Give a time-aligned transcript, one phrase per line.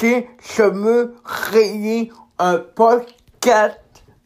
[0.00, 3.80] je me créer un podcast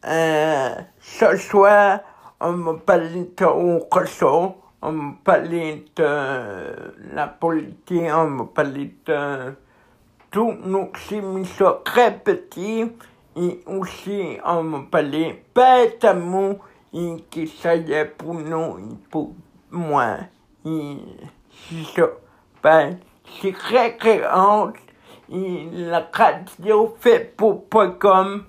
[0.04, 2.00] euh, ce soir,
[2.40, 4.50] on me parle de autre chose,
[4.82, 9.54] on me parle de la politique, on me parle de
[10.30, 12.92] tout nos émissions répétitives
[13.36, 16.56] et aussi on me parlait bêtement
[16.92, 19.32] et qui ça y est pour nous et pour
[19.70, 20.16] moi.
[20.66, 20.98] Et
[21.50, 22.08] c'est ça.
[22.62, 22.98] Ben,
[23.40, 24.91] c'est récréant et
[25.28, 28.44] la radio fait pour pas comme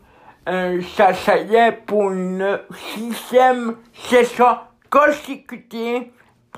[0.50, 2.60] euh, ça, ça y est pour une
[2.94, 4.58] sixième saison
[4.90, 6.08] consécutive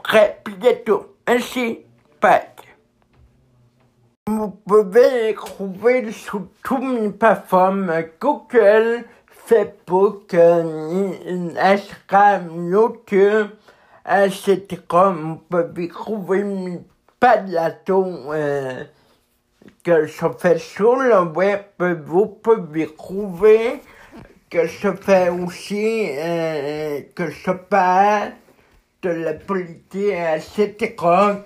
[0.02, 1.18] près bientôt.
[1.28, 1.80] Ainsi,
[2.20, 2.42] pas.
[4.28, 10.34] Vous pouvez les trouver sur toutes mes plateformes Google, Facebook,
[11.58, 13.50] Instagram, YouTube,
[14.10, 14.64] etc.
[15.14, 16.82] Vous pouvez trouver mes
[17.20, 18.84] plateaux euh,
[19.86, 21.62] que je fais sur le web.
[22.06, 23.80] Vous pouvez trouver
[24.50, 28.34] que je fais aussi, euh, que je parle
[29.04, 30.96] de la politique, etc.,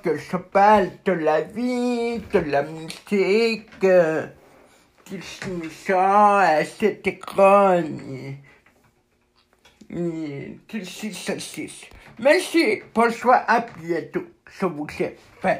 [0.01, 4.25] que je parle de la vie, de la musique, euh,
[5.05, 7.17] du cinéma, etc.,
[9.91, 11.89] et, tout ça, ceci.
[12.19, 14.23] Merci, bonsoir, à bientôt,
[14.59, 15.57] je vous aime.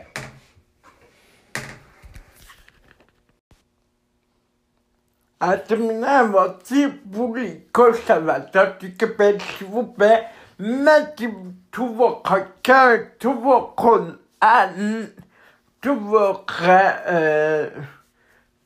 [5.40, 5.50] Bye.
[5.52, 6.64] À terminer votre
[7.12, 10.26] pour les conservateurs du Québec, s'il vous plaît,
[10.60, 11.30] mettez
[11.72, 15.08] tout votre cœur, tout votre âme,
[15.82, 17.70] tout votre, euh,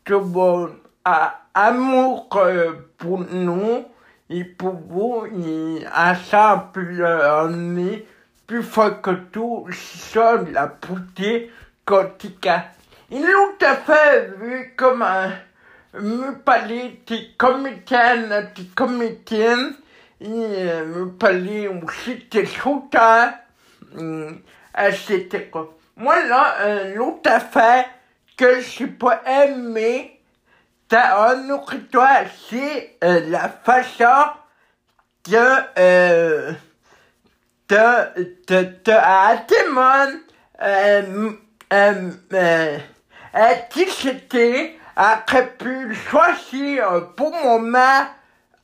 [0.04, 0.74] tout votre
[1.06, 3.86] a- amour euh, pour nous
[4.30, 8.06] et pour vous, et à ça, plus euh, on est
[8.48, 11.52] plus fort que tout, ça, la beauté
[11.86, 12.64] quotidienne.
[13.12, 15.30] Et tout à fait vu comme un,
[16.44, 19.76] parler des comédiennes, des comédiennes,
[20.24, 23.34] euh, me parler aussi des auteurs,
[23.98, 24.32] euh,
[24.78, 25.50] etc.
[25.96, 27.86] Moi, là, euh, l'autre affaire
[28.36, 30.20] que j'ai pas aimé
[30.90, 31.60] dans un
[32.50, 34.32] c'est euh, la façon
[35.30, 35.38] de,
[35.78, 36.54] euh,
[37.70, 39.36] de, de, de, à
[40.62, 41.32] euh,
[41.72, 42.78] euh, euh,
[45.58, 48.06] pu choisir pour moment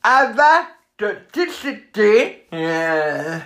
[0.04, 0.66] avant
[1.00, 3.38] de décider, euh,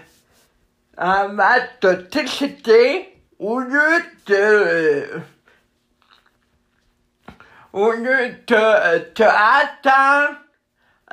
[0.98, 5.10] avant de décider, au lieu de,
[7.74, 10.38] au lieu de, de attendre,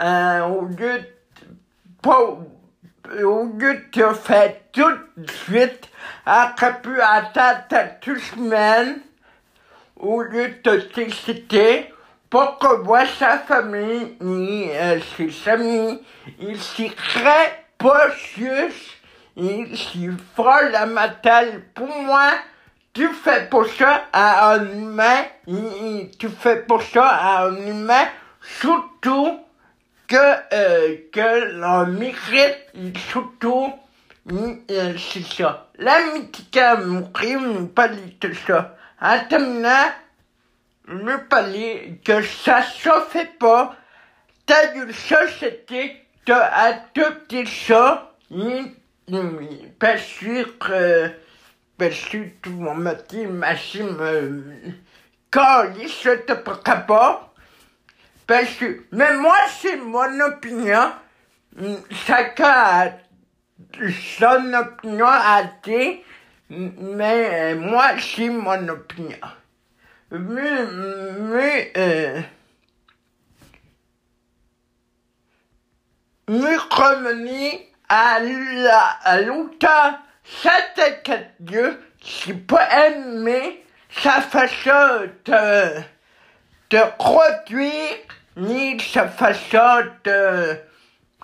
[0.01, 1.07] euh, au lieu de,
[2.03, 2.39] pas,
[3.23, 5.89] au lieu de faire tout de suite,
[6.27, 7.65] après pu attendre
[8.05, 9.01] deux semaines,
[10.01, 11.87] au lieu de décider
[12.29, 16.01] pour que voir sa famille ni euh, ses amis,
[16.39, 17.67] il s'y très
[18.37, 18.91] juste,
[19.37, 22.31] il s'y fera la matale pour moi.
[22.93, 25.25] Tu fais pour ça à un humain,
[26.19, 28.09] tu fais pour ça à un humain,
[28.61, 29.39] surtout
[30.09, 30.17] que,
[30.53, 32.59] euh, que l'on mérite,
[33.11, 33.73] surtout,
[34.33, 35.69] euh, c'est ça.
[35.79, 38.77] La mythique a mouru, mais pas de ça.
[39.01, 39.93] En terminant,
[40.89, 43.77] me parler que ça se fait pas
[44.47, 48.63] dans une société de adopter ça, et,
[49.09, 51.11] et, parce que,
[51.79, 54.43] parce que tout le monde m'a dit, Maxime, euh,
[55.31, 57.33] quand il se te prend pas,
[58.27, 60.93] parce que, mais moi, c'est mon opinion.
[62.07, 62.91] Chacun a
[64.19, 65.99] son opinion à dire,
[66.51, 69.17] mais euh, moi, c'est mon opinion.
[70.11, 70.65] Mais,
[71.21, 72.21] mais, euh,
[76.29, 85.81] mais revenir à la, à l'auteur, cet Dieu, j'ai pas aimé sa façon de,
[86.71, 87.97] de produire,
[88.37, 90.57] ni sa façon de,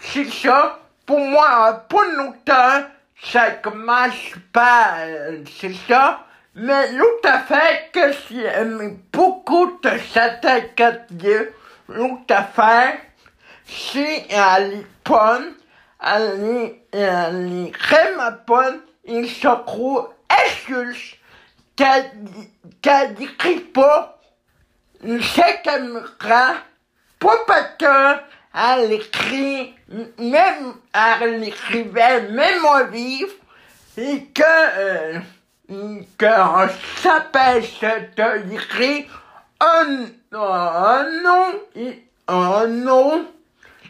[0.01, 2.85] c'est ça, pour moi, pour longtemps,
[3.23, 4.99] ça commence pas,
[5.61, 10.47] c'est ça, mais l'autre affaire que j'ai aimé beaucoup de cette
[11.11, 11.53] Dieu,
[11.89, 12.99] l'autre affaire,
[13.67, 15.55] c'est à l'Ipon,
[16.01, 16.19] à
[17.31, 20.09] l'Irémapon, il se trouve
[20.45, 21.17] expulse,
[21.77, 24.19] qu'elle n'écrit pas,
[25.03, 25.93] c'est qu'elle
[26.29, 27.77] pas parce
[28.57, 29.75] que elle écrit,
[30.19, 33.33] même, elle écrivait même au livre,
[33.99, 35.21] et que, euh,
[36.19, 36.69] qu'on
[37.03, 39.05] s'empêche de l'écrire
[39.61, 41.47] un, un nom,
[42.29, 43.27] un nom,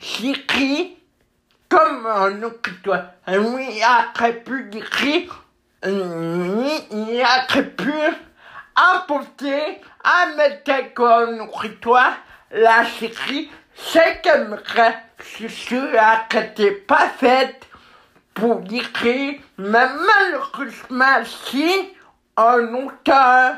[0.01, 0.97] j'écris
[1.69, 3.05] comme un écritoire.
[3.29, 5.45] Oui, après plus d'écrire,
[5.85, 7.93] il a pu
[8.75, 12.17] apporter à mettre comme écritoire
[12.53, 14.23] la série, c'est
[15.23, 17.61] si cela n'était pas fait
[18.34, 21.93] pour écrire, mais malheureusement, si
[22.37, 23.56] un auteur,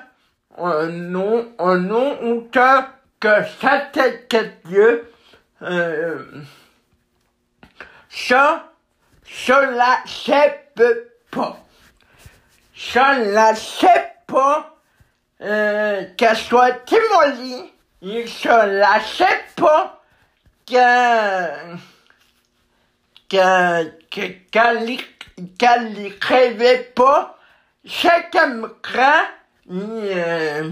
[0.57, 2.85] un nom, un nom auteur
[3.21, 3.29] que
[3.61, 5.13] c'était Dieu,
[5.63, 6.25] euh,
[8.09, 8.73] ça,
[9.25, 10.95] cela ne
[11.31, 11.59] pas.
[12.77, 14.77] Ça ne sait pas
[15.41, 17.73] euh, qu'elle soit démolie.
[18.01, 19.98] Il ne la sait pas
[20.71, 21.79] que
[25.59, 27.39] qu'elle rêvait pas.
[27.85, 29.27] C'est qu'elle me craint.
[29.71, 30.71] Euh,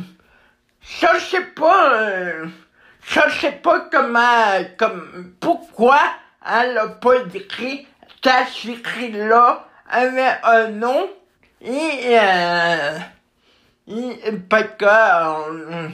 [0.82, 1.92] ça, je sais pas.
[1.92, 2.46] Euh,
[3.06, 6.00] ça, je sais pas comment, comme, pourquoi
[6.44, 7.86] elle a pas écrit
[8.22, 11.08] ta écrit là avec un nom
[11.60, 12.98] et, euh,
[13.88, 15.88] et parce que, euh,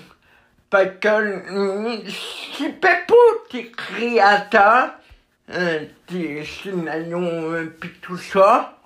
[0.72, 2.88] parce que, si peux
[3.50, 4.94] t'es créateur,
[6.06, 8.78] tes scénarios, pis tout ça,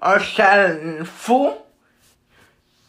[0.00, 0.68] ça
[1.04, 1.66] faux,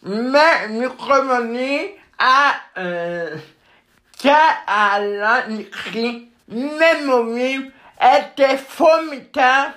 [0.03, 1.89] mais nous revenons
[2.19, 3.35] à, euh,
[4.19, 9.73] qu'elle écrit, même au livre, était formidable,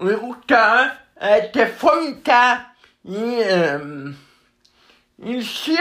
[0.00, 0.90] l'auteur
[1.22, 2.62] était formidable,
[3.04, 4.10] il, euh,
[5.24, 5.78] il s'y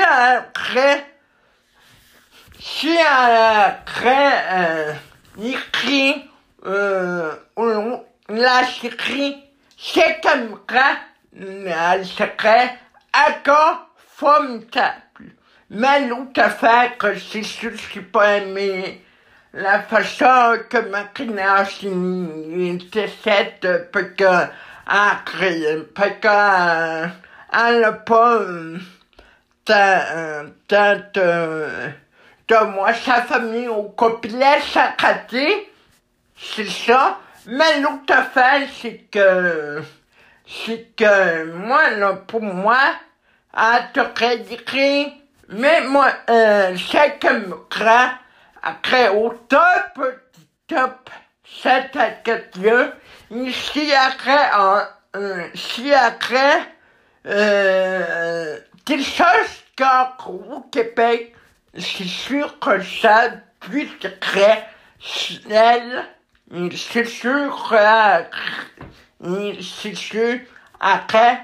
[2.60, 4.94] s'y après, euh,
[5.42, 6.30] écrit,
[6.66, 7.32] euh,
[8.30, 9.38] la écrit,
[9.78, 10.98] c'est comme ça,
[11.34, 12.06] elle
[13.14, 15.02] encore formidable.
[15.70, 17.44] Mais l'autre affaire c'est
[19.54, 20.78] la façon que
[23.92, 24.50] parce que
[25.94, 27.10] parce que
[27.54, 28.42] elle n'a pas
[32.48, 35.72] de moi, sa famille au complet, sa raté,
[36.38, 37.20] c'est ça.
[37.48, 39.82] Mais l'autre affaire, c'est que,
[40.48, 42.80] c'est que moi, là, pour moi,
[43.56, 44.58] elle t'aurait dit,
[45.50, 48.18] mais moi, euh, c'est comme craint,
[48.64, 50.16] après, au top,
[50.68, 51.10] top,
[51.62, 52.92] cette question,
[53.30, 54.82] ici, après, en,
[55.16, 56.62] euh, si après,
[57.28, 61.35] euh, quelque chose qu'au Québec,
[61.78, 63.30] c'est sûr que ça
[63.60, 63.90] plus
[65.00, 66.06] snel,
[66.72, 70.40] c'est sûr que, c'est sûr,
[70.80, 71.40] après,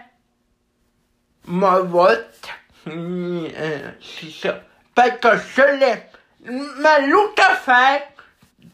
[1.45, 2.49] mon vote,
[2.87, 4.61] euh, c'est ça.
[4.93, 6.03] Parce que je l'ai
[6.43, 8.01] mais l'autre affaire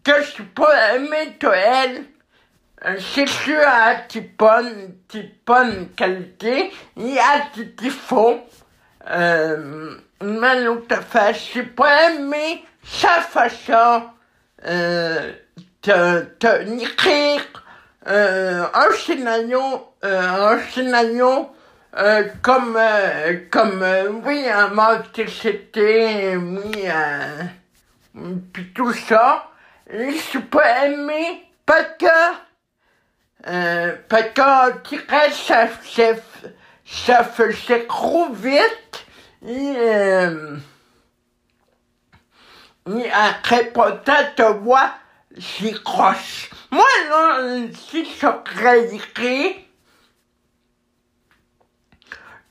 [0.04, 2.06] que je pas aimé de elle,
[3.00, 8.40] c'est sûr à des bonnes, des bonnes qualités, il y a des défauts.
[9.10, 10.64] Euh, mais
[11.34, 14.04] suis pas aimé sa façon
[14.66, 15.34] euh,
[15.84, 17.42] de, de écrire
[18.08, 21.50] euh, un scénario, euh, un scénario
[21.98, 24.70] euh, comme, euh, comme, euh, oui, un
[25.28, 26.88] c'était, oui,
[28.54, 29.50] puis tout ça.
[29.90, 32.08] Je pas aimé parce que,
[34.10, 36.14] parce que, dirais, ça, ça,
[36.86, 39.07] ça faisait trop vite,
[39.48, 40.28] et
[43.12, 45.00] après, peut-être, voir,
[45.36, 46.50] j'y croche.
[46.70, 48.28] Moi, là, si je
[48.94, 49.56] écrit,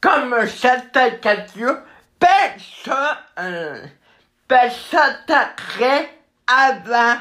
[0.01, 1.11] comme certains
[1.55, 1.79] Dieu,
[2.19, 3.17] personne,
[5.27, 6.09] t'attrait
[6.47, 7.19] avant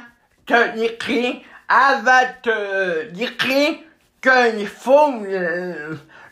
[0.48, 3.80] de l'écrire, avant de l'écrire
[4.22, 5.12] qu'il faut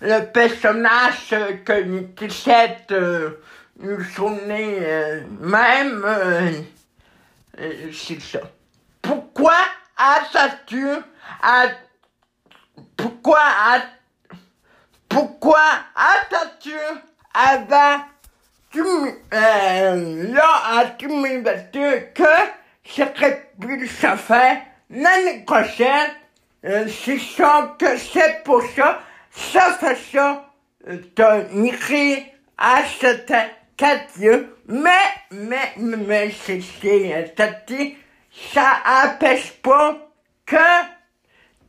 [0.01, 1.35] le, personnage
[1.65, 3.41] que nous cette euh,
[3.79, 6.51] nous sonner euh, même, euh,
[7.59, 8.39] euh, c'est ça.
[9.01, 9.55] Pourquoi
[9.97, 10.85] as-tu,
[12.97, 13.81] pourquoi as
[15.09, 15.61] pourquoi
[15.95, 16.75] attends-tu
[17.33, 17.99] avant
[18.71, 21.07] tu, euh, là, as-tu
[22.15, 22.23] que
[22.83, 26.11] ce serait plus ça fait l'année prochaine,
[26.65, 29.01] euh, c'est ça que c'est pour ça,
[29.33, 29.77] ça,
[30.87, 32.23] euh, de
[32.57, 33.33] à cette
[33.77, 34.09] tête
[34.67, 34.89] mais,
[35.31, 37.97] mais, mais, c'est, c'est, tati,
[38.53, 39.97] ça empêche pas
[40.45, 40.55] que,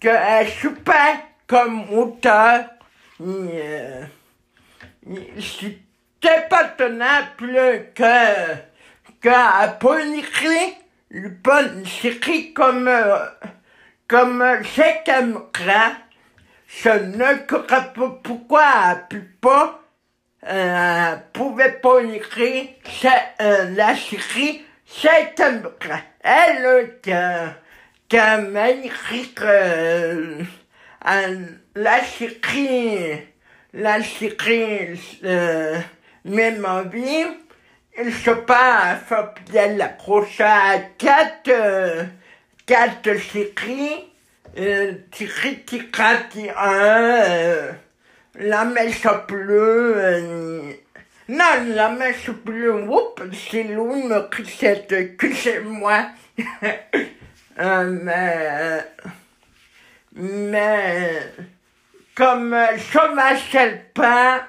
[0.01, 2.67] que, euh, super comme auteur,
[3.21, 4.05] euh,
[5.39, 5.79] c'est
[6.25, 8.55] c'est pas tenable que,
[9.21, 10.75] qu'à pas écrit,
[11.43, 11.65] pas
[12.03, 13.27] écrit comme, euh,
[14.09, 14.43] comme
[14.75, 15.51] c'est comme
[16.83, 18.65] je ne pas pourquoi
[19.09, 19.81] elle pas,
[20.49, 22.69] euh, pouvait pas écrire
[23.41, 24.63] euh, la série
[25.37, 25.71] comme
[26.23, 26.91] Elle,
[28.57, 30.43] a écrit euh,
[31.75, 33.21] la série,
[33.73, 35.79] la série, euh,
[36.25, 37.27] même en vie,
[37.99, 39.13] il se passe,
[39.51, 42.05] bien l'accrocher à quatre, euh,
[42.67, 44.14] quatre séries,
[44.59, 46.19] euh, Tiki Tika
[46.61, 47.73] euh,
[48.37, 50.77] la mèche bleue,
[51.29, 51.45] non,
[51.75, 56.07] la mèche bleue, oups, c'est Louis me cette que c'est moi.
[57.59, 58.85] euh, mais,
[60.15, 61.23] mais,
[62.15, 62.55] comme
[63.15, 64.47] m'achète pas,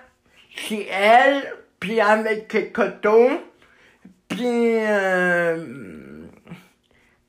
[0.56, 3.42] c'est elle, puis avec les cotons,
[4.28, 5.95] puis, euh,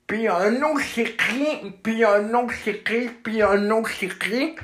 [0.07, 4.55] puis un autre écrit, puis un autre écrit, puis un autre écrit.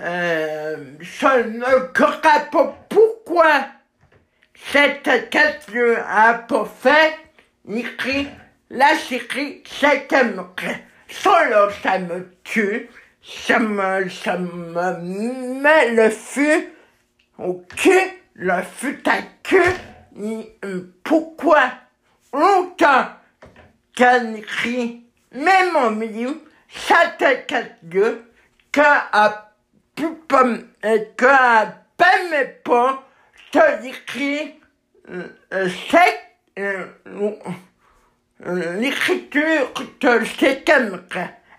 [0.00, 3.66] Euh, je ne crois pas pourquoi
[4.72, 7.16] cette question a pas fait
[7.68, 8.28] écrit
[8.70, 10.08] la série c'est
[11.08, 12.88] Ça là, ça me tue,
[13.22, 16.72] ça me, ça me met le feu
[17.38, 17.90] au cul,
[18.34, 20.42] le feu à queue.
[21.04, 21.70] Pourquoi
[22.32, 23.08] longtemps
[24.36, 27.24] écrit, même en milieu, ça te
[27.82, 28.24] Dieu,
[28.72, 29.52] qu'a
[29.94, 30.44] pu pas,
[31.16, 32.06] qu'a pas
[32.64, 33.08] pas,
[33.52, 34.54] te écrit,
[35.48, 36.20] c'est,
[38.46, 41.02] l'écriture de cet homme.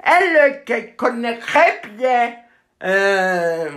[0.06, 2.36] Elle qui connaîtrait bien,
[2.84, 3.72] euh,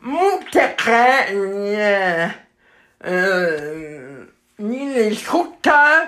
[0.00, 2.28] mon terrain, euh,
[3.04, 4.24] euh,
[4.58, 6.06] ni les auteurs,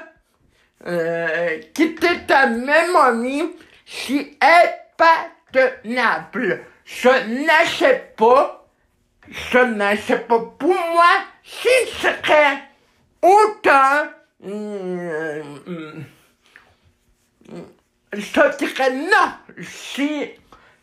[0.87, 3.43] euh, qui étaient à même ami
[3.85, 6.65] si est pas tenable.
[6.85, 7.09] Je
[7.45, 8.67] n'achète pas,
[9.29, 11.69] je n'achète pas pour moi, si
[12.01, 12.63] serait
[13.21, 14.09] autant,
[14.47, 15.43] euh,
[18.13, 20.31] je dirais non, si,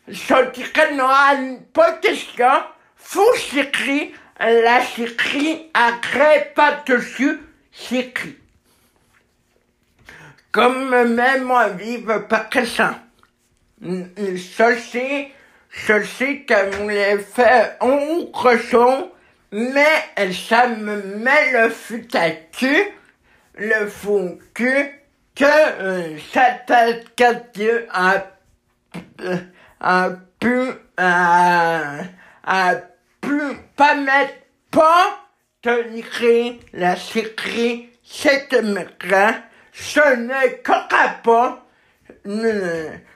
[0.08, 1.60] je dirais non à une
[2.02, 2.64] question,
[2.96, 7.40] faut s'écrire, la s'écrit, après pas dessus,
[7.72, 8.38] s'écrit
[10.58, 12.96] comme même on vive pas que ça.
[13.80, 14.36] Je
[16.04, 19.06] sais qu'elle voulait faire autre chose,
[19.52, 22.86] mais ça me met le fut à cul,
[23.54, 25.00] le fond cul,
[25.36, 28.24] que euh, cette question a,
[29.80, 30.10] a
[30.40, 32.00] pu, a,
[32.44, 32.76] a
[33.22, 33.42] pu
[33.76, 34.34] pas mettre
[34.72, 35.20] pas
[35.62, 39.34] tenir la série cette mécran
[39.78, 41.64] je ne crois pas.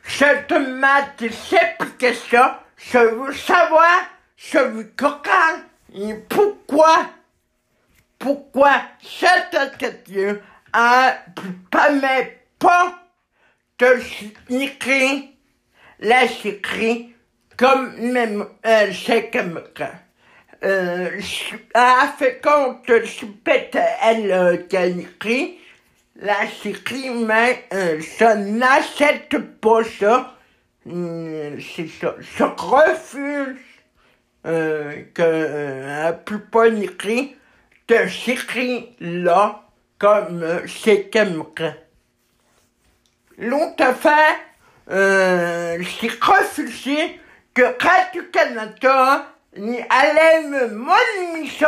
[0.08, 0.52] Cette
[1.98, 2.64] que ça.
[2.78, 4.06] Je veux savoir,
[4.38, 5.60] je veux croire.
[5.94, 7.10] Et pourquoi,
[8.18, 10.40] pourquoi cette question
[11.70, 12.98] pas mais pas
[13.80, 14.00] de
[14.50, 15.24] écrire
[16.00, 17.14] la série
[17.58, 19.62] comme même euh, c'est comme
[20.64, 21.22] euh,
[21.74, 23.04] a fait compte peut
[24.02, 25.60] elle euh, qui a écrit
[26.22, 26.48] la
[27.26, 28.00] mais euh,
[28.36, 30.38] n'achète pas ça.
[30.88, 32.16] Euh, c'est ça.
[32.20, 33.58] Je refuse
[34.46, 37.36] euh, que euh, plus pas écrit
[37.88, 39.64] de série là
[39.98, 41.76] comme euh, c'est.
[43.38, 44.36] L'autre affaire,
[44.92, 47.20] euh, j'ai refusé
[47.54, 49.26] que Radio Canada
[49.58, 51.68] ni allait me monifier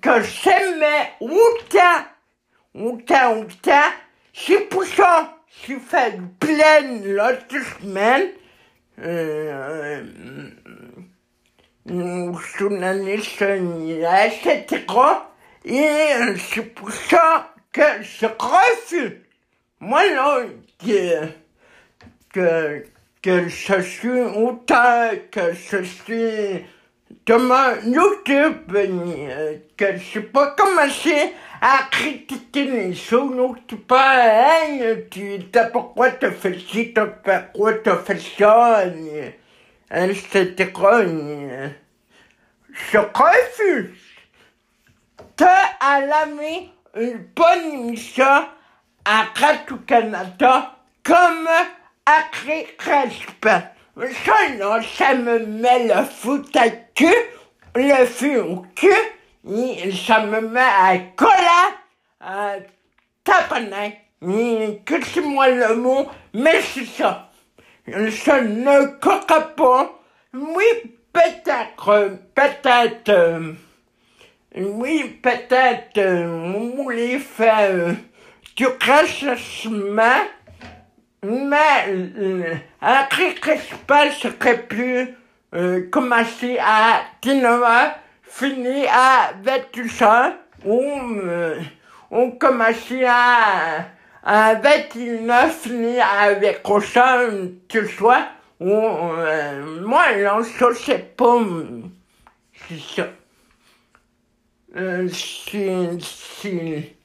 [0.00, 2.04] que j'aimais autant
[2.78, 3.90] autant, autant.
[4.32, 8.28] C'est pour ça que j'ai fait plein l'autre semaine.
[9.00, 10.02] Euh,
[11.90, 14.84] euh, journaliste, etc.
[15.64, 19.16] Et euh, c'est pour ça que je refuse.
[19.80, 20.40] Moi, là,
[20.78, 21.28] que,
[22.32, 22.84] que,
[23.22, 26.64] que je suis autant que je suis
[27.26, 34.50] de mon YouTube, euh, que je sais pas commencé à critiquer les choses, tu pas,
[34.50, 38.84] hein, tu, t'as pourquoi t'as fait ci, t'as fait quoi, t'as fait ça,
[39.90, 40.70] etc.
[42.70, 43.90] Je refuse
[45.36, 48.46] que à l'ami une bonne émission
[49.04, 51.48] à Radio-Canada comme
[52.06, 53.64] à Respect.
[54.24, 57.14] Ça, non, ça me met le foot à cul
[57.74, 58.88] le fût au cul,
[59.44, 61.74] ça me met à coller,
[62.20, 62.56] à
[63.24, 64.00] taponner.
[64.90, 67.30] Excusez-moi le mot, mais c'est ça.
[67.86, 70.00] Je ne crois pas.
[70.34, 70.64] Oui,
[71.12, 73.56] peut-être, peut-être,
[74.56, 77.92] oui, peut-être, euh, on voulait faire euh,
[78.56, 80.24] du rachissement,
[81.22, 85.14] mais je passe, serait plus
[85.54, 87.92] euh, commencer à 19h,
[88.28, 90.32] finir à 21h,
[90.64, 91.60] ou euh,
[92.10, 93.86] on commençait à,
[94.22, 97.20] à 21h, finir avec ça,
[97.68, 98.22] tu soir,
[98.60, 100.04] ou euh, moi,
[100.42, 101.82] ça c'est pas, euh,
[102.68, 103.08] c'est ça.
[104.76, 106.96] Euh, c'est,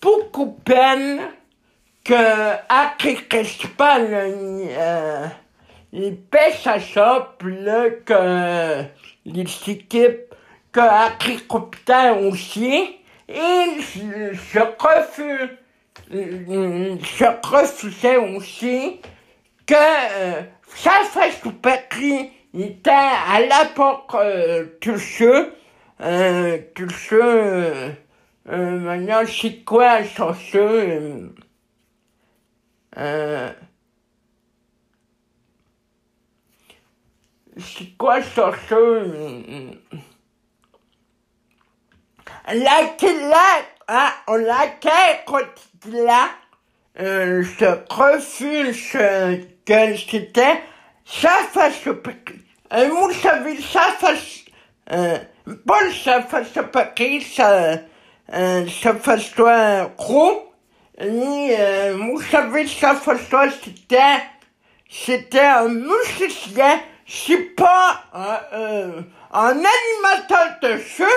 [0.00, 1.20] beaucoup peine
[2.04, 2.12] que
[3.42, 5.26] je parle, euh,
[5.92, 7.54] il pêche à ça, puis
[8.06, 8.84] que
[9.24, 10.34] les équipes,
[10.72, 12.96] que agriculteurs aussi,
[13.28, 15.50] et je, je refuse,
[16.12, 19.00] euh, je refusais aussi
[19.66, 20.42] que euh,
[20.74, 21.40] ça fasse
[22.52, 25.46] il était à l'époque euh, tout ça,
[26.00, 27.90] euh, tout ça, euh,
[28.48, 31.28] euh, maintenant c'est quoi ça, ça, euh,
[32.96, 33.52] euh,
[37.60, 39.70] c'est quoi ça, ça, euh,
[42.52, 43.34] laquelle,
[43.88, 45.40] ah, laquelle, quand
[45.92, 46.28] là,
[47.00, 47.44] euh,
[47.88, 49.36] refuse euh,
[49.96, 50.60] c'était
[51.04, 52.40] ça fasse petit.
[52.72, 54.44] Euh, vous savez, ça fasse,
[54.86, 57.78] pas ça fasse petit, ça,
[58.32, 59.34] ça fasse
[59.96, 60.52] gros,
[61.00, 62.20] ni, euh, vous
[62.68, 64.22] ça fasse toi, c'était,
[64.88, 66.80] c'était un musicien,
[67.12, 69.02] c'est pas un, euh,
[69.32, 71.08] un animateur de jeu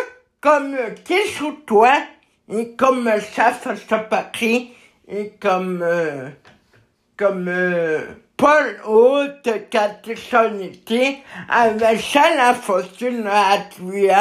[0.41, 1.93] comme qui sous toi,
[2.51, 3.59] et comme fasse
[4.09, 4.73] petit,
[5.07, 6.29] et comme, euh,
[7.15, 8.01] comme euh,
[8.35, 9.47] Paul Haute,
[10.15, 14.11] son été, avait ça la fortune à tuer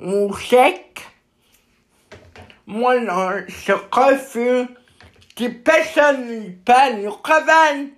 [0.00, 1.00] au sec.
[2.66, 4.68] Moi, non, je refuse
[5.36, 7.92] que personne ne parle du travail,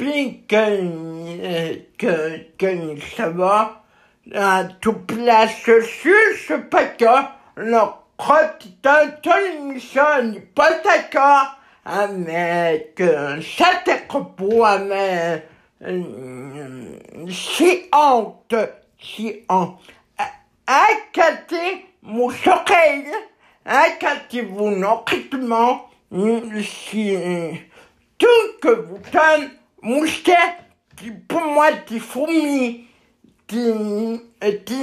[0.00, 3.82] puis que, euh, que, que ça va,
[4.34, 5.74] à tout place sur
[6.48, 7.04] ce paquet,
[7.56, 7.82] le
[8.18, 15.44] de l'émission n'est pas d'accord avec euh, cet propos, avec
[15.82, 16.82] euh,
[17.28, 18.54] si honte,
[18.98, 19.80] si honte.
[20.66, 23.12] Acatez mon oreilles,
[23.66, 24.70] acatez vos
[25.06, 27.18] rythmes, si
[28.16, 28.26] tout
[28.62, 29.50] que vous donne,
[29.82, 30.34] moucheté,
[30.96, 32.86] qui pour moi des fourmis,
[33.46, 33.72] qui,
[34.66, 34.74] qui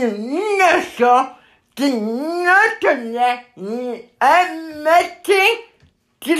[0.97, 1.27] sont,
[1.75, 5.35] qui ne tenaient ni un métier,
[6.19, 6.35] qui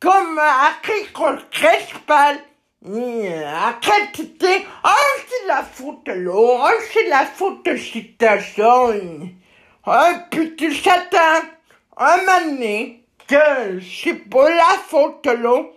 [0.00, 2.38] comme agricole crespal,
[2.82, 8.90] ni acredité, oh c'est la faute l'eau, oh la faute citation,
[9.86, 11.42] un petit satin,
[11.96, 15.72] un mané, que c'est pas la faute l'eau,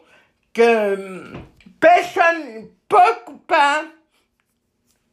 [0.54, 1.24] que
[1.80, 2.70] personne
[3.48, 3.84] pas.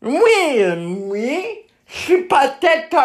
[0.02, 0.20] Oui,
[0.58, 0.76] euh,
[1.08, 1.44] oui,
[1.86, 2.96] je suis peut-être,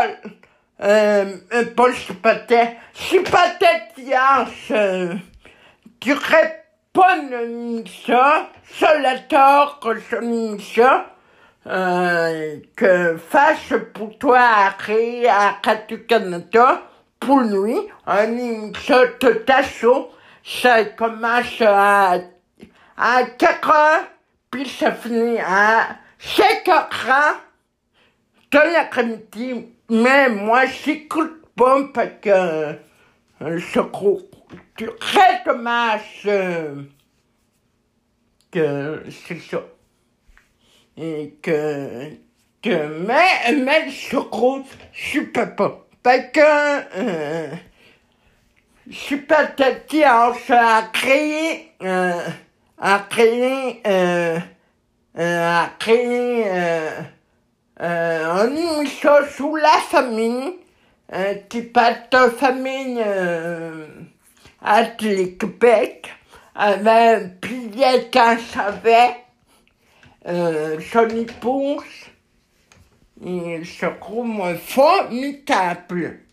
[0.81, 5.17] euh, euh, pas je suis peut-être, je suis peut-être hier, je
[5.99, 7.17] dirais pas
[8.05, 11.13] ça, ça la tort que ça,
[11.67, 16.83] euh, que fasse pour toi arrêt à Radio-Canada,
[17.19, 17.75] pour lui,
[18.07, 20.11] un émission de tasso,
[20.45, 22.19] ça commence à,
[22.95, 24.07] à 4 heures,
[24.51, 27.41] puis ça finit à 5 heures
[28.51, 29.65] de l'après-midi.
[29.89, 34.23] Mais moi, j'écoute pas parce que euh, je trouve
[34.99, 36.83] très dommage euh,
[38.51, 39.63] que c'est ça.
[40.97, 42.11] Et que,
[42.61, 45.85] que mais, mais je trouve, je peux pas.
[46.01, 47.55] Parce que, euh,
[48.87, 52.21] je suis pas tête à créer, euh,
[52.77, 54.39] à créer, euh,
[55.17, 57.01] euh, à créer, euh,
[57.81, 60.53] euh, un émission sous la famille,
[61.13, 63.87] euh, qui passe de famille, euh,
[64.61, 66.11] à Québec,
[66.53, 69.15] avec Pilier qu'un savait,
[70.27, 71.83] euh, son épouse,
[73.25, 76.24] et je trouve formidable.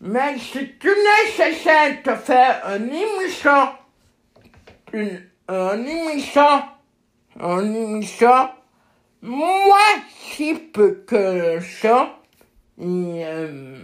[0.00, 0.88] Mais c'est tout
[1.26, 3.68] nécessaire de faire une émission,
[4.92, 6.62] une, émission,
[7.40, 8.48] une émission
[9.20, 12.20] moi, si peu que ça,
[12.80, 13.76] et, euh,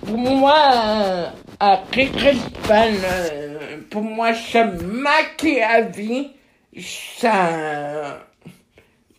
[0.00, 1.26] pour moi, euh,
[1.60, 6.32] après Crispin, euh, pour moi, ça Machiavelli,
[6.76, 8.26] ça,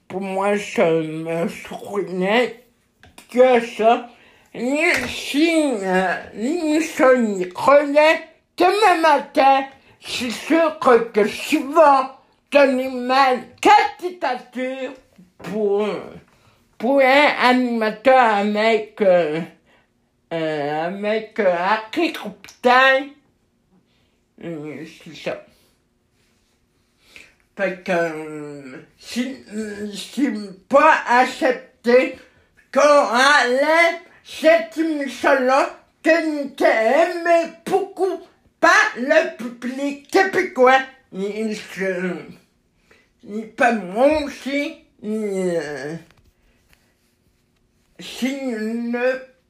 [0.09, 2.60] pour moi, ça me souvenait
[3.31, 4.09] que ça,
[4.53, 5.49] ni si,
[5.81, 9.65] euh, ni ça, ni relais, demain matin,
[10.01, 12.11] c'est sûr que, souvent,
[12.51, 14.91] donner ma candidature
[15.37, 15.87] pour,
[16.77, 19.39] pour un animateur avec, euh,
[20.33, 23.03] euh, avec euh, agriculteur.
[24.43, 25.45] Euh, c'est ça.
[27.55, 29.37] Fait que euh, si,
[29.93, 30.29] si
[30.67, 32.15] pas accepté
[32.79, 35.69] enlève cette émission-là
[36.03, 38.19] que nous aimé beaucoup
[38.59, 40.79] par le public québécois,
[41.11, 42.15] ni, je-
[43.23, 45.95] ni pas moi aussi, euh,
[47.99, 48.99] c'est une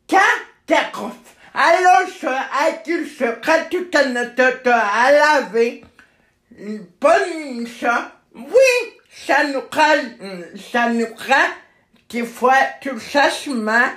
[0.07, 1.15] catastrophe.
[1.53, 2.27] Alors, ce
[2.67, 5.83] adulte, ce Radio Canada à laver
[6.57, 7.89] une bonne émission.
[8.35, 9.61] Oui, ça nous
[10.71, 11.13] ça nous
[12.11, 13.89] des fois tout changement,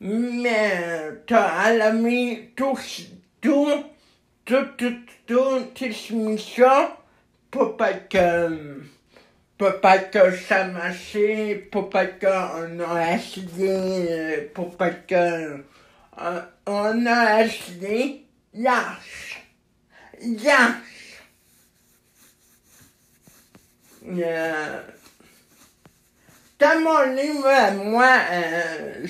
[0.00, 2.78] mais t'as la mis tout,
[3.40, 3.84] tout,
[4.44, 6.90] tout, tout, tout, tes émissions
[7.50, 8.82] pour pas que,
[9.56, 11.16] pour pas que ça marche,
[11.72, 15.64] pour pas qu'on a essayé, pour pas que
[16.20, 19.42] euh, on a essayé, lâche,
[20.22, 20.84] lâche.
[24.10, 24.82] Euh,
[26.58, 29.06] dans mon livre, moi, euh,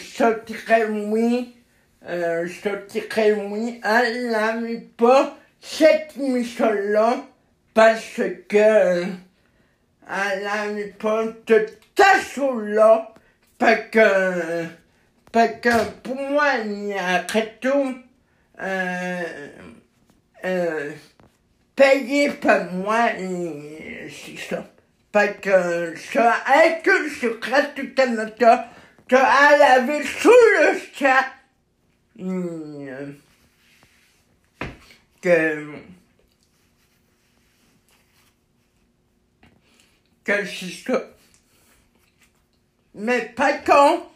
[0.46, 1.56] dirais oui,
[2.06, 2.46] euh,
[2.88, 7.16] dirais oui, elle n'aime pas cette émission-là
[7.72, 9.04] parce que
[10.10, 13.14] elle n'aime pas de façon-là
[13.58, 14.64] parce que,
[15.32, 17.24] parce que pour moi, il y a
[17.60, 17.94] tout,
[18.60, 19.22] euh,
[20.44, 20.90] euh,
[21.74, 23.08] payé par moi,
[24.10, 24.64] c'est ça.
[25.10, 28.68] Parce que ça inclut sur Radio Canada
[29.08, 31.24] que elle avait sous le chat
[35.22, 35.74] que
[40.24, 41.02] que c'est ça.
[42.94, 43.32] Mais
[43.64, 44.10] contre,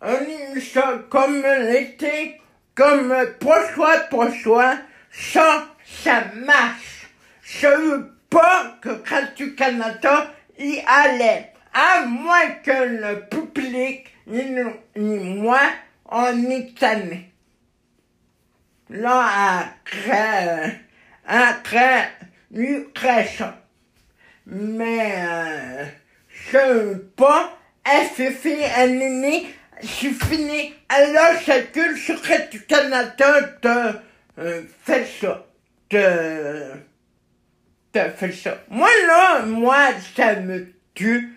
[0.00, 2.40] on émission comme l'été,
[2.74, 4.78] comme poisson poisson,
[5.12, 6.99] ça, ça marche.
[7.52, 11.52] Je veux pas que Radio Canada y allait.
[11.72, 12.70] À moins que
[13.02, 15.60] le public, ni, nous- ni moi,
[16.06, 17.32] on y tanné.
[18.88, 20.80] Là, après,
[21.26, 22.08] après,
[22.94, 23.52] crachons.
[24.46, 25.84] Mais, euh,
[26.50, 28.56] je veux pas, FFI,
[28.88, 29.46] NNI,
[29.80, 30.74] c'est fini.
[30.88, 31.40] Alors,
[31.72, 33.98] que sur Radio Canada de
[34.38, 35.46] euh, faire ça.
[35.90, 36.72] De,
[37.94, 38.58] de faire ça.
[38.68, 41.36] Moi, là, moi, ça me tue.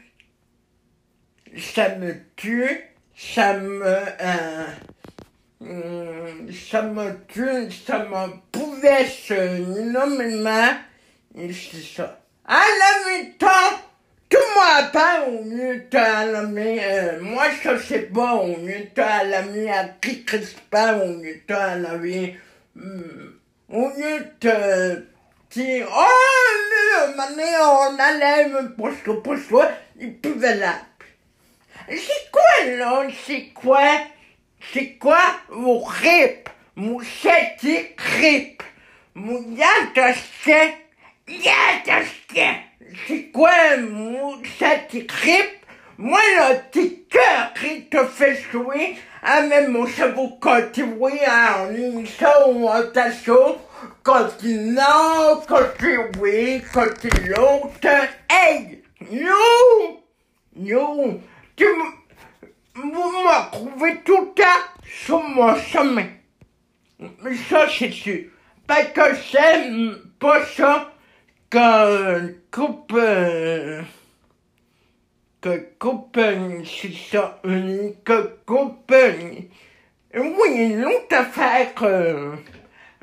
[1.57, 2.93] Ça me tue.
[3.15, 4.65] Ça me, euh,
[5.61, 10.73] hum, ça me tue, ça me bouleverse énormément.
[11.35, 12.19] Et c'est ça.
[12.45, 13.77] À la mi-temps,
[14.29, 18.87] tout moi pas au mieux t'as la mi, euh, moi je sais pas, au mieux
[18.93, 20.25] t'as la mi à qui
[20.69, 22.35] pas, au mieux t'as la mi,
[22.75, 24.25] au mieux
[25.53, 29.65] dire, oh, mais, maintenant on pour ce, pour ce,
[29.99, 30.75] il pouvait là.
[31.89, 33.87] C'est quoi là, c'est quoi?
[34.73, 35.19] C'est quoi?
[35.49, 36.49] Vos rip?
[36.75, 38.63] Mon chèque rip?
[39.15, 40.77] Mon yataske?
[41.27, 42.47] Yataske?
[43.07, 45.63] C'est quoi mon chèque rip?
[45.97, 51.11] Moi, le petit cœur qui te fait jouer, ah, même mon cerveau quand tu vois
[51.59, 52.81] en émission ou en
[54.03, 54.75] quand tu
[56.19, 56.61] oui,
[56.99, 57.87] tu l'autre,
[58.29, 58.83] hey!
[59.11, 60.01] Non!
[60.55, 61.21] Non!
[61.55, 61.65] Tu
[62.75, 64.43] vous m'avez trouvé tout temps
[64.83, 66.07] sur mon chemin.
[67.49, 68.23] Ça, c'est sûr.
[68.65, 69.69] Parce que c'est
[70.19, 70.91] pas ça
[71.49, 73.83] que coupe, euh,
[75.41, 75.71] que
[76.17, 78.37] euh, c'est ça, euh, que
[78.91, 79.19] euh,
[80.15, 81.73] oui, une autre affaire,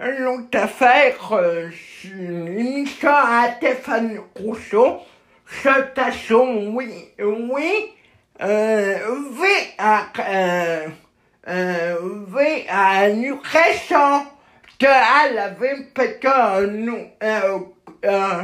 [0.00, 1.68] une autre affaire, euh,
[2.04, 5.00] l'émission à Stéphane Rousseau,
[5.62, 7.92] Chantation, oui, oui,
[8.40, 8.94] euh,
[9.32, 9.46] V
[9.78, 10.88] à, euh,
[11.48, 11.96] euh,
[12.28, 14.24] V à nous récent
[14.78, 17.58] qu'elle avait fait que nous, euh,
[18.06, 18.42] euh,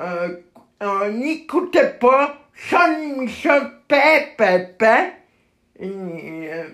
[0.00, 0.36] euh,
[0.80, 2.34] on n'écoutait pas.
[2.68, 5.10] Son, son papa,
[5.80, 6.68] euh,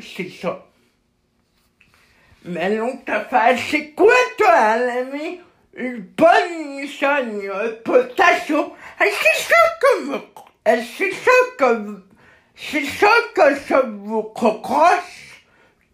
[0.00, 0.65] c'est ça.
[2.46, 5.40] Mais l'autre affaire, c'est quoi toi, l'ami?
[5.74, 8.74] Une bonne mission, un potasso.
[8.98, 10.20] C'est ça que vous,
[10.64, 12.02] c'est ça que
[12.54, 15.44] c'est ça que je vous reproche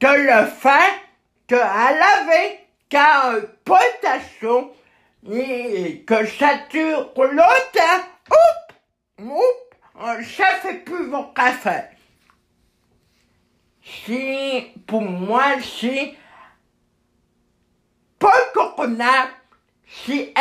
[0.00, 0.94] de le faire,
[1.48, 4.72] de laver, car un potasso,
[5.28, 11.80] et que ça dure longtemps, oup, oup, ça fait plus vos café.
[13.82, 16.14] Si, pour moi, c'est
[18.22, 19.32] pas convenable,
[20.06, 20.32] c'est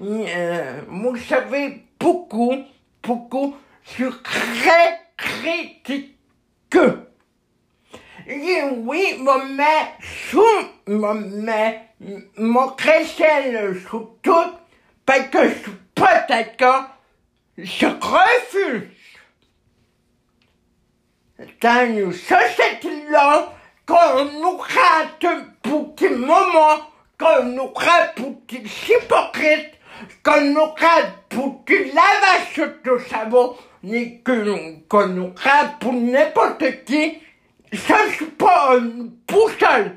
[0.00, 2.64] euh, vous savez, beaucoup,
[3.02, 6.16] beaucoup, je suis très critique.
[8.26, 9.88] Et oui, mon mère
[10.30, 10.42] sous,
[10.88, 11.80] mon mère,
[12.36, 14.52] mon chrétien sous tout,
[15.06, 16.88] parce que je suis pas d'accord,
[17.56, 18.88] je refuse.
[21.60, 23.52] Dans une société-là,
[23.88, 25.26] qu'on nous rate
[25.62, 26.80] pour des moments,
[27.18, 29.72] qu'on nous rate pour des hypocrites,
[30.22, 34.32] qu'on nous rate pour du lavage de savon, ni que
[35.06, 37.18] nous rate pour n'importe qui,
[37.72, 39.96] ça c'est pas une boussole.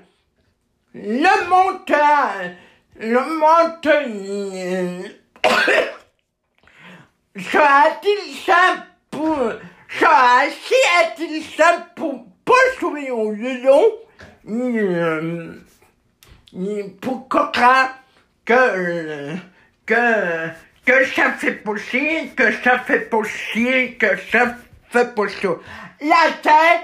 [0.94, 2.56] Le montant,
[2.98, 4.06] le montant,
[7.52, 9.38] ça a-t-il ça pour,
[10.00, 13.84] ça a si a-t-il ça pour pas sauver au lion,
[14.50, 15.54] euh,
[17.02, 17.96] pour croire
[18.44, 19.36] que,
[19.86, 20.50] que,
[20.86, 24.58] que ça fait pousser, que ça fait pousser, que ça
[24.90, 25.48] fait pousser.
[26.02, 26.82] La terre,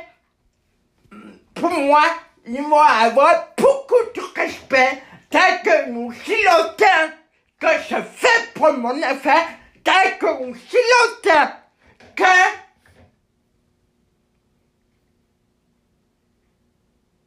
[1.54, 2.04] pour moi,
[2.46, 7.12] il va avoir beaucoup de respect tant que nous si longtemps
[7.60, 9.48] que je fais pour mon affaire,
[9.84, 11.52] tant que nous si longtemps
[12.16, 12.67] que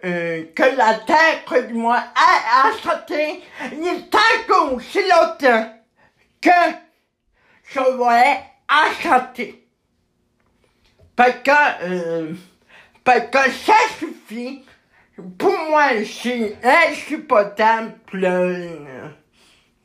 [0.04, 5.74] euh, que la terre du moi a, a sauté, il tant que nous si longtemps
[6.40, 6.50] que
[7.64, 9.66] je vais acheter.
[11.16, 12.32] Parce que, euh,
[13.04, 14.64] parce que ça suffit.
[15.38, 18.24] Pour moi, c'est insupportable.
[18.24, 19.08] Euh,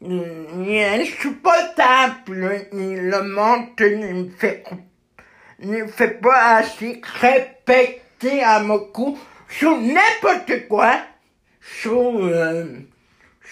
[0.01, 2.67] insupportable.
[2.71, 4.63] Le monde ne me fait,
[5.59, 9.17] ne fait pas assez répéter à mon coup
[9.57, 10.99] sur n'importe quoi.
[11.81, 12.65] Sur, euh,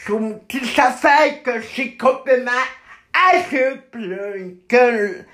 [0.06, 2.52] sur une petite affaire que c'est complètement
[3.50, 5.26] simple que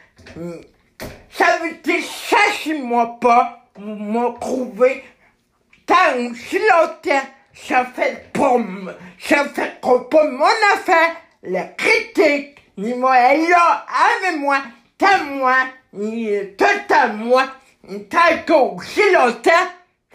[1.29, 5.03] ça veut dire cherchez-moi pas vous me trouvez
[5.85, 8.61] tant si longtemps ça fait pour
[9.19, 13.85] ça fait pas mon affaire la critique ni moi elle là
[14.17, 14.57] avec moi
[14.97, 15.55] tant moi
[15.93, 17.45] ni tout à moi
[18.09, 19.78] tant que si longtemps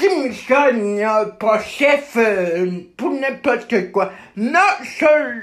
[0.00, 2.16] il un pas chef
[2.96, 4.12] pour n'importe quoi.
[4.36, 5.42] Non, je,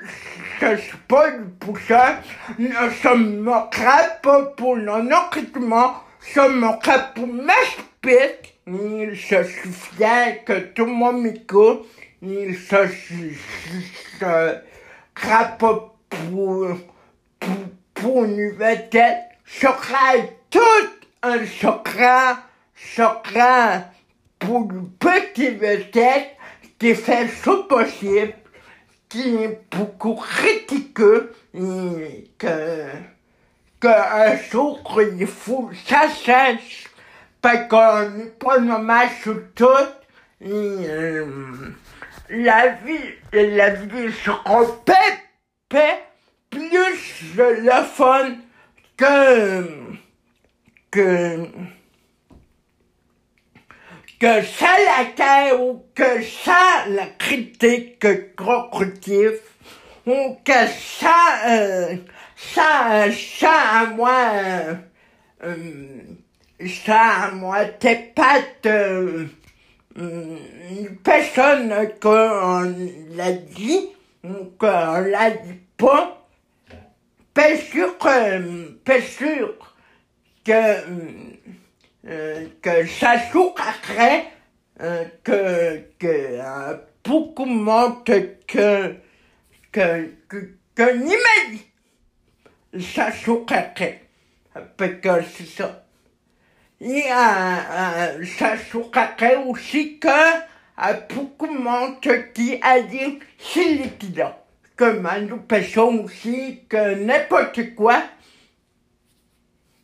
[0.62, 1.28] je suis pas
[1.60, 2.20] pour ça,
[2.58, 5.96] je me crappe pas pour l'enrichissement,
[6.34, 11.88] je me crappe pour m'expliquer, il se suffit que tout le monde m'écoute,
[12.22, 14.58] il se, se
[15.16, 16.68] crappe pour, pour,
[17.94, 20.90] pour une nouvelle tête, je crains tout
[21.24, 22.36] un secret,
[22.76, 23.86] secret
[24.40, 26.38] pour une petite tête
[26.80, 28.34] qui fait ce possible,
[29.10, 32.86] qui est beaucoup critiqueux, et que,
[33.80, 36.86] que un jour il faut ça cesse,
[37.42, 39.68] parce qu'on pas normal sur tout,
[40.42, 41.26] et, euh,
[42.30, 44.62] la vie, la vie sera
[45.70, 46.04] paix,
[46.50, 48.36] plus le fun
[48.98, 49.66] que,
[50.92, 51.48] que,
[54.20, 58.06] que ça la terre ou que ça la critique
[58.36, 59.40] constructive
[60.06, 61.96] ou que ça, euh,
[62.36, 64.32] ça, ça à moi,
[65.44, 65.56] euh,
[66.84, 69.28] ça à moi, t'es pas de,
[69.96, 72.76] une personne qu'on
[73.16, 73.88] l'a dit
[74.24, 76.28] ou qu'on l'a dit pas,
[77.34, 79.54] pas sûr, euh, pas sûr
[80.46, 80.76] que,
[82.10, 84.26] euh, que ça souffrait,
[84.82, 88.96] euh, que, que euh, beaucoup moins que, que,
[89.72, 90.10] que,
[90.76, 90.84] que
[92.80, 94.02] ça souffrait.
[94.78, 95.86] Parce que c'est ça.
[96.82, 97.04] Et
[98.38, 104.26] ça souffrait aussi que euh, beaucoup moins qui a dit c'est liquide.
[104.78, 108.02] Que manipulation aussi, que n'importe quoi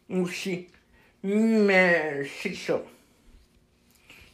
[0.09, 0.69] aussi.
[1.27, 2.79] Mais c'est ça.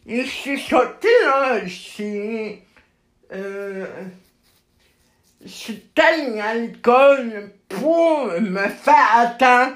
[0.05, 2.59] Et c'est sorti là, c'est...
[3.31, 3.87] Euh,
[5.45, 9.75] c'était l'alcool pour me faire atteindre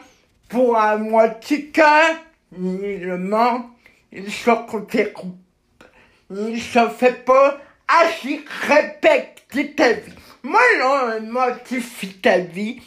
[0.49, 2.17] pour un moitié cœur,
[2.51, 3.69] il ment,
[4.11, 4.49] il se
[6.29, 10.13] il se fait pas assez respecter ta vie.
[10.43, 12.81] Moi, non, modifie ta vie.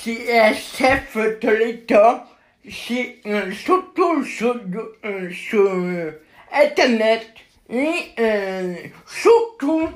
[0.00, 2.24] C'est SF de l'État,
[2.70, 4.60] c'est euh, surtout sur,
[5.04, 7.26] euh, sur euh, Internet,
[7.68, 8.74] et euh,
[9.06, 9.88] surtout,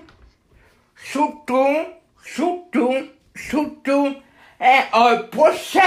[0.97, 1.77] surtout,
[2.25, 2.95] surtout,
[3.37, 4.17] surtout,
[4.61, 5.81] un procès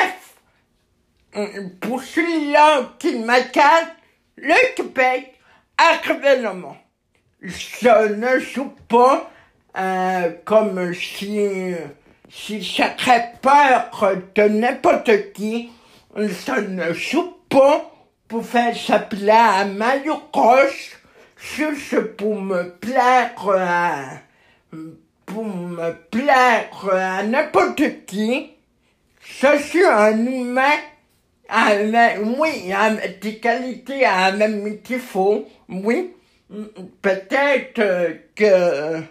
[1.81, 3.87] pour celui-là qui m'accade,
[4.37, 5.33] le Québec
[5.77, 6.77] a révèlement.
[7.41, 9.29] Je ne joue pas
[9.77, 11.75] euh, comme si,
[12.29, 13.89] si ça ferait peur
[14.35, 15.69] de n'importe qui.
[16.15, 16.93] Je ne
[18.27, 20.97] pour faire s'appeler à Mario Roche,
[21.37, 24.05] juste pour me plaire à,
[25.25, 28.51] pour me plaire à n'importe qui.
[29.21, 30.77] Je suis un humain
[31.49, 36.11] mais, oui, a des qualités à même qu'il faut, oui.
[37.01, 39.01] Peut-être que,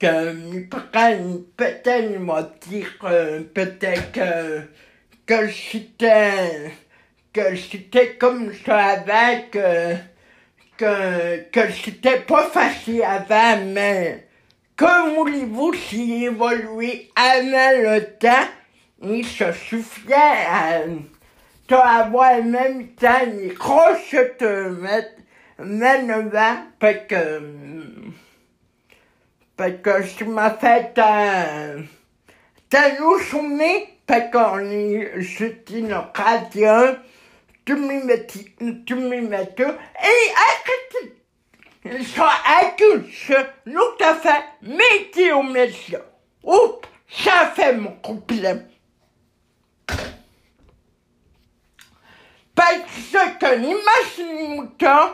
[0.00, 2.84] que parents, peut-être m'ont dit
[3.54, 4.62] peut-être que,
[5.26, 6.72] que c'était,
[7.32, 9.96] que c'était comme ça avec, que,
[10.78, 14.26] que, que c'était pas facile avant, mais
[14.76, 18.48] comme voulez-vous s'y évoluer avant le temps,
[19.02, 20.80] il se suffisait à
[21.78, 25.12] avoir le même temps, les croches te mettre,
[25.58, 27.42] vent, parce que,
[29.60, 31.82] parce que je m'a fait un,
[32.70, 32.96] t'as
[33.30, 36.96] soumis, parce qu'on est, c'était une radio,
[37.66, 41.14] tu m'y mets, tu m'y mets tout, et arrêtez!
[41.84, 42.22] Ils sont
[43.66, 46.00] nous t'as fait météo média.
[46.42, 48.66] Oups, ça fait mon problème.
[52.54, 55.10] Parce que l'image mouton,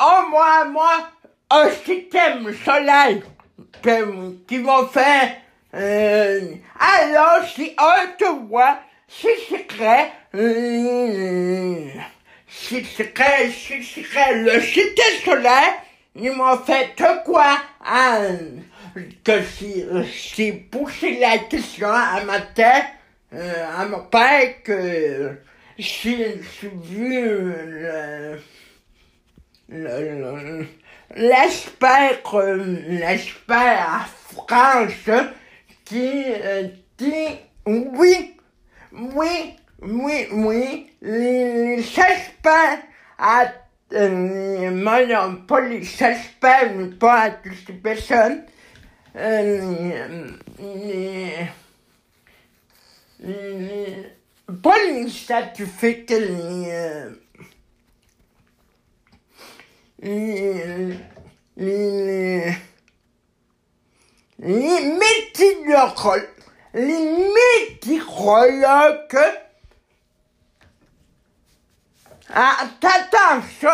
[0.00, 1.08] au moins, moi,
[1.48, 3.22] un système solaire
[4.46, 5.36] qui vont faire,
[5.74, 11.88] euh, alors si on te voit, c'est secret, euh,
[12.48, 15.74] c'est secret, c'est secret, le système solaire,
[16.14, 18.36] ils m'ont fait quoi, hein,
[19.24, 22.86] que si, si poussé la question à ma tête,
[23.34, 25.36] euh, à mon père, que,
[25.78, 28.38] j'ai vu le,
[29.68, 30.66] le,
[31.16, 32.20] l'espère,
[32.88, 35.10] l'espère France
[35.84, 36.22] qui
[36.98, 38.34] dit oui,
[38.92, 42.82] oui, oui, oui, les, experts
[43.18, 43.46] à
[43.92, 44.70] euh,
[45.46, 48.42] pas les experts, mais pas à toutes personnes,
[49.16, 51.32] euh, les,
[53.20, 53.96] les,
[54.62, 55.30] pas les
[56.10, 57.04] les,
[60.00, 60.94] les,
[61.56, 62.52] les,
[64.38, 66.28] les météorologues,
[66.74, 67.18] les
[67.80, 69.18] météorologues,
[72.34, 73.70] ah, attention,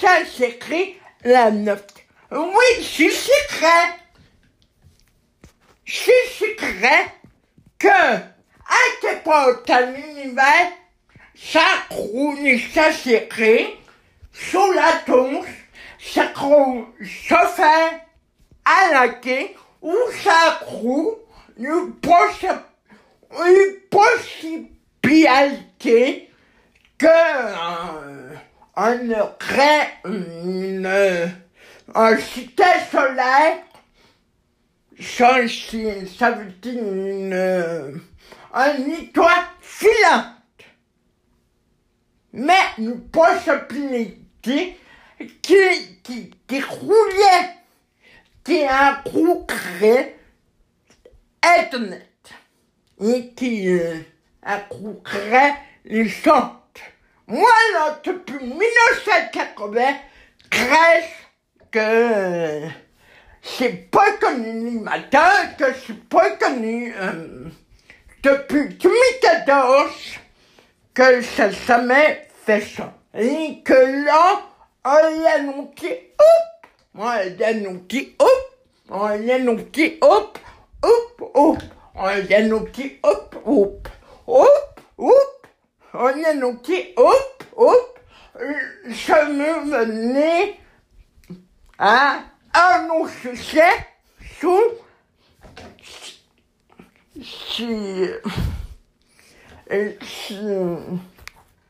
[0.00, 1.94] ça s'écrit la note.
[2.30, 3.98] Oui, c'est secret.
[5.86, 7.12] C'est secret
[7.78, 10.72] que à tes portes à l'univers,
[11.34, 11.64] ça
[12.74, 13.68] ça s'écrit,
[14.38, 15.44] sous la tombe,
[15.98, 16.26] ça
[18.92, 19.96] la quai, ou
[20.60, 21.16] croule,
[21.58, 21.92] une,
[23.32, 26.30] une possibilité
[26.98, 28.34] que euh,
[28.76, 30.86] on aurait une,
[31.94, 33.56] un système solaire,
[35.00, 35.32] ça,
[36.30, 38.00] veut dire une,
[38.54, 40.34] une étoile filante.
[42.32, 44.27] Mais une possibilité
[45.42, 47.56] qui, qui, qui roulait,
[48.44, 49.02] qui a
[51.42, 52.04] Internet
[53.00, 53.96] et qui euh,
[55.84, 56.52] les chances.
[57.26, 57.50] Moi,
[58.04, 61.04] depuis 1993,
[61.70, 62.62] que
[63.42, 67.44] c'est pas connu le matin, que c'est pas connu euh,
[68.22, 69.90] depuis 2014
[70.94, 72.97] que ça jamais fait ça.
[73.20, 74.42] Et que là,
[74.84, 78.30] on a annoncé, hop, on a annoncé, hop,
[78.90, 80.38] on a annoncé, hop,
[80.82, 81.58] hop, hop,
[81.96, 83.88] on a annoncé, hop, hop,
[84.28, 85.46] hop, hop,
[85.94, 87.98] on a annoncé, hop, hop,
[88.94, 90.60] ça me venait
[91.76, 92.20] à
[92.52, 93.64] annoncer
[94.40, 94.62] sous
[97.20, 98.06] si,
[100.02, 100.38] si,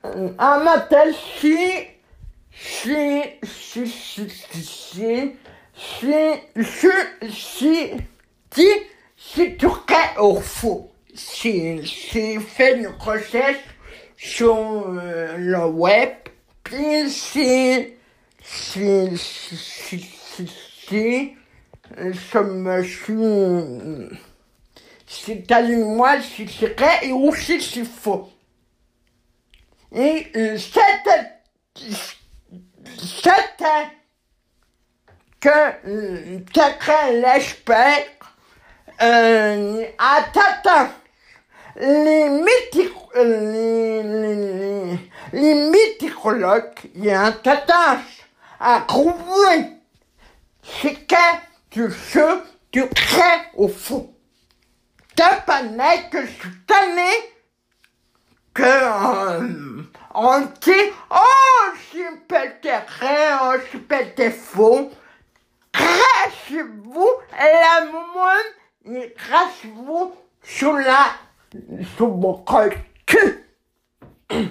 [0.04, 1.56] un matin, si,
[2.52, 5.36] si, si, si, si, si,
[5.74, 6.14] si,
[6.56, 6.90] si,
[7.30, 7.90] si,
[8.50, 8.68] si,
[9.16, 13.58] si tu crées au faux, si, si fait une recherche
[14.16, 16.10] sur euh, le web,
[16.64, 17.94] puis si,
[18.42, 20.46] si, si, si, si,
[20.86, 21.36] si,
[21.96, 24.18] je me suis,
[25.06, 28.28] c'est à moi si c'est vrai et aussi c'est faux.
[29.92, 32.08] Et euh, cette,
[32.96, 33.88] c'était
[35.40, 38.04] que quelqu'un l'espère
[39.00, 40.90] euh, atteint
[41.80, 48.02] euh, les, mythiques, euh, les, les, les mythicologues, il y a un tendance
[48.58, 49.78] à trouver
[50.62, 54.12] ce qu'est tu ce tu crées au fond.
[55.14, 56.64] T'as pas n'est que je suis
[58.58, 59.82] que euh,
[60.14, 64.90] on dit oh super terrain, oh super faux.
[65.72, 71.06] Crachez-vous la moine et crachez-vous sur la
[71.96, 72.44] sur mon
[73.06, 73.44] cul.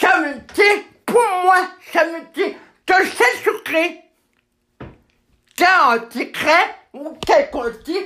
[0.00, 2.54] Ça me dit, pour moi, ça me dit
[2.84, 4.02] que c'est sucré.
[5.60, 6.32] On dit
[6.92, 8.04] ou quelqu'un dit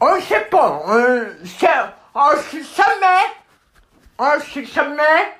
[0.00, 0.82] on ne sait pas.
[0.86, 1.26] Hein,
[2.14, 3.24] on, on sait jamais.
[4.18, 5.34] On sait jamais.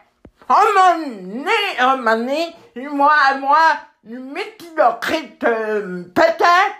[0.49, 2.55] On m'a donné,
[2.91, 3.59] moi à moi,
[4.05, 6.73] le méthylocrite euh, pétain,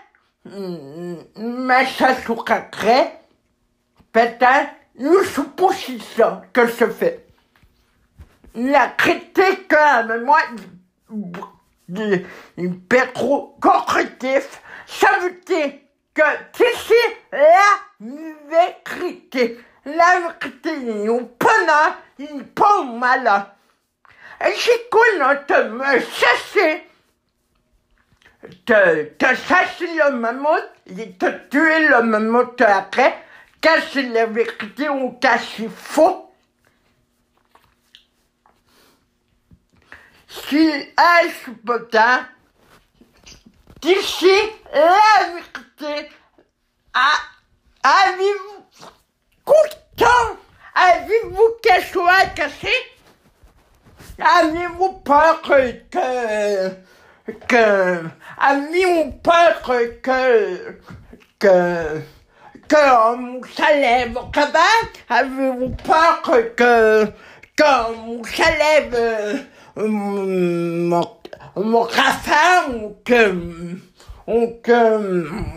[1.35, 3.11] massasukakre,
[4.11, 7.27] pétain, nous supposons ça que se fait.
[8.55, 10.39] La critique, euh, moi,
[11.87, 15.73] du pétro correctif, ça veut dire
[16.19, 17.97] que c'est la
[18.49, 19.59] vérité.
[19.85, 23.47] La vérité est au pendant, il pas malin.
[24.45, 26.83] Et c'est cool de me chasser,
[28.67, 33.17] de, de chasser le mammouth, et de tuer le mammouth après,
[33.61, 36.25] cacher la vérité ou cacher faux?
[40.29, 40.93] si est
[43.81, 44.39] d'ici
[44.73, 46.09] l'invité
[46.93, 47.11] à,
[47.83, 48.63] à vivre
[49.45, 50.37] content,
[50.75, 52.67] à vivre qu'elle soit cassée,
[54.19, 56.69] à vivre peur que,
[57.47, 58.03] que,
[58.37, 60.81] à vivre peur que,
[61.39, 62.01] que,
[62.67, 64.63] que s'élève au cabane,
[65.09, 67.05] à vivre peur que,
[67.55, 67.63] que
[68.07, 69.37] on s'élève, euh,
[69.77, 71.03] euh,
[71.63, 73.33] rafa o que
[74.27, 74.73] o que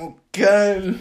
[0.02, 0.94] o que.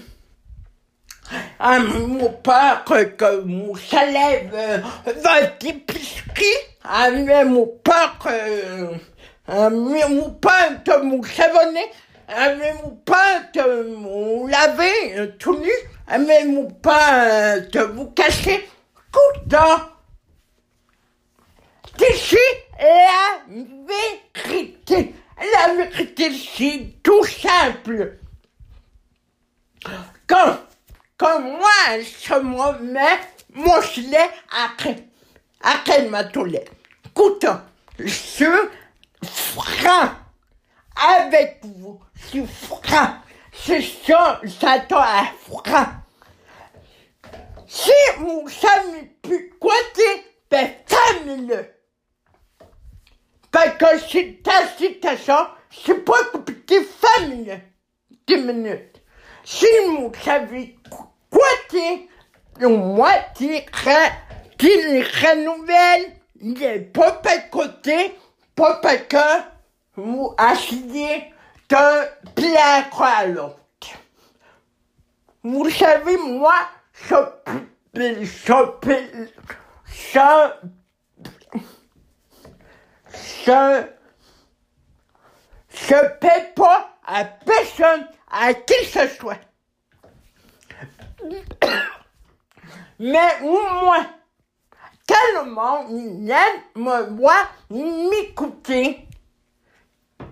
[1.60, 6.44] Ah, mon père que mon célèbre votre épicerie
[6.84, 8.96] ah, mais mon père que
[9.48, 11.90] ah, mais mon père que mon savonnet
[12.28, 15.72] ah, mais mon père que mon lavé euh, tout nu.
[16.08, 18.68] Ah, mais mon père que vous cachez
[19.12, 19.80] tout dans
[21.98, 22.38] d'ici
[22.82, 25.16] la vérité.
[25.38, 28.18] La vérité, c'est tout simple.
[30.28, 30.58] Quand,
[31.18, 33.20] quand moi, je me mets
[33.54, 34.30] mon gilet
[34.66, 35.08] après,
[35.62, 36.72] après ma toilette.
[37.06, 37.46] Écoute,
[38.00, 38.70] je
[39.24, 40.12] franc
[40.96, 42.00] avec vous.
[42.34, 43.16] Je franc.
[43.54, 45.86] C'est ça, j'attends à franc.
[47.68, 51.81] Si vous savez plus quoi dire, ben, fermez-le.
[53.52, 55.36] Parce que c'est ta citation,
[55.70, 57.60] c'est pas compliqué, famille.
[58.28, 59.02] 10 minutes.
[59.44, 62.08] Si vous savez quoi c'est,
[62.68, 68.16] moi, qui les renouvelle, il est pas de côté,
[68.56, 69.18] pas parce que
[69.96, 71.34] vous asseyez
[71.70, 73.58] de plaire à l'autre.
[75.44, 76.54] Vous savez, moi,
[76.94, 77.16] je,
[77.96, 79.28] je, je,
[79.86, 80.52] je,
[85.70, 89.40] je paie pas à personne, à qui que ce soit.
[93.00, 94.08] Mais au moins,
[95.08, 99.08] tellement il aime me voir m'écouter.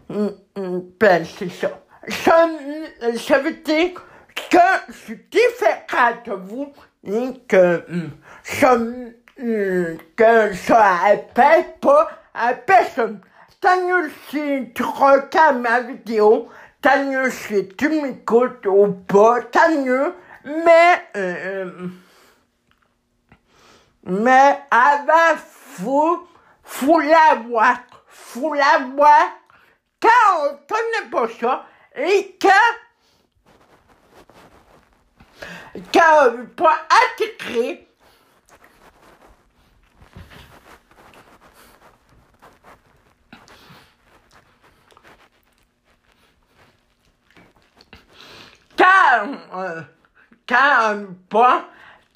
[0.09, 1.81] Ben, c'est ça.
[2.07, 2.49] Ça,
[3.17, 3.93] ça veut dire
[4.49, 4.57] que
[4.87, 6.73] je suis différent de vous
[7.03, 7.85] et que
[8.43, 8.77] ça,
[9.35, 12.09] que ça appelle pas
[12.39, 13.19] à personne.
[13.63, 16.47] Mieux si tu regardes ma vidéo,
[16.85, 19.41] mieux si tu m'écoutes ou pas,
[19.83, 20.15] mieux,
[20.45, 21.89] mais, euh,
[24.05, 26.25] mais avant, faut,
[26.63, 29.19] faut l'avoir, faut l'avoir,
[30.01, 30.09] quand
[30.43, 31.65] on connaît pas ça,
[31.95, 32.47] et que,
[35.93, 36.87] quand on veut pas
[37.17, 37.88] intégrer,
[49.19, 49.81] quand, euh,
[50.47, 51.65] quand pas,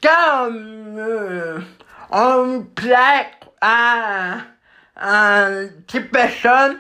[0.01, 1.59] quand euh,
[2.11, 2.65] on
[3.61, 4.37] à,
[4.97, 6.79] une personne,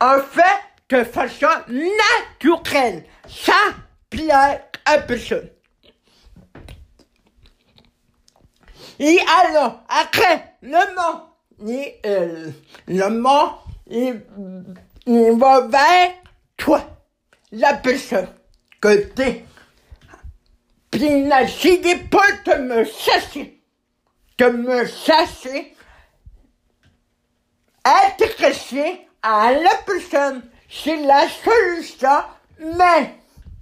[0.00, 0.42] on fait
[0.88, 3.04] de façon naturelle.
[3.28, 3.52] Ça
[4.08, 4.30] plaît
[4.84, 5.50] à personne.
[8.98, 11.72] Et alors, après, le mot,
[12.04, 12.50] euh,
[12.86, 13.50] le mot,
[13.86, 14.22] il,
[15.06, 16.10] il va vers
[16.56, 16.82] toi,
[17.52, 18.28] la personne
[18.80, 19.12] que.
[20.90, 23.60] Puis n'essayez pas de me chasser,
[24.38, 25.74] de me chasser,
[27.84, 32.24] intéressé à la personne, c'est la solution,
[32.58, 33.14] mais,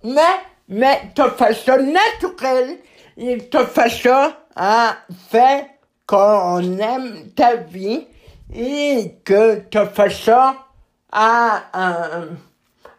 [0.02, 2.78] mais, mais de façon naturelle,
[3.16, 4.96] et de façon à
[5.28, 5.66] faire
[6.06, 8.06] qu'on aime ta vie,
[8.54, 10.54] et que de façon
[11.12, 12.22] à, à,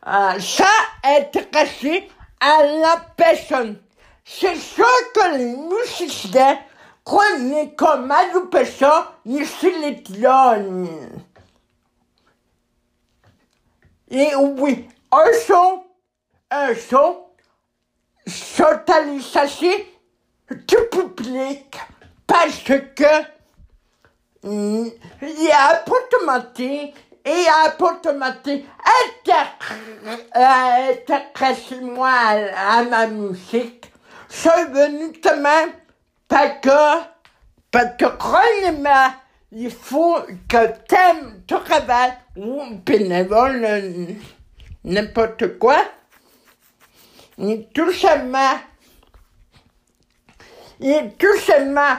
[0.09, 0.65] à ça
[1.03, 3.77] intéressé à la personne.
[4.25, 6.59] C'est sûr que les musiciens
[7.03, 7.23] croient
[7.77, 10.89] comme à la personne, les clones.
[14.09, 15.83] Et oui, un son,
[16.49, 17.25] un son,
[18.25, 19.77] socialisation
[20.49, 21.77] du public
[22.25, 23.23] parce que
[24.43, 24.91] il
[25.21, 25.83] y a
[27.25, 28.65] à automatique
[30.33, 33.91] intéresse-moi à, ma musique.
[34.27, 35.71] C'est venu de même
[36.27, 37.03] parce que,
[37.71, 39.13] parce que croyez-moi,
[39.51, 44.15] il faut que t'aimes ton travail ou bénévole,
[44.83, 45.77] n'importe quoi.
[47.39, 48.59] Et tout simplement,
[50.81, 51.97] et tout simplement,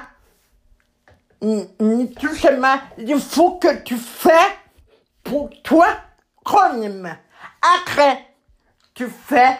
[1.42, 4.59] et tout simplement, il faut que tu fais
[5.30, 5.86] pour toi,
[6.44, 7.12] croyez-moi.
[7.62, 8.26] Après,
[8.94, 9.56] tu fais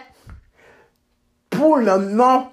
[1.49, 2.47] pour le monde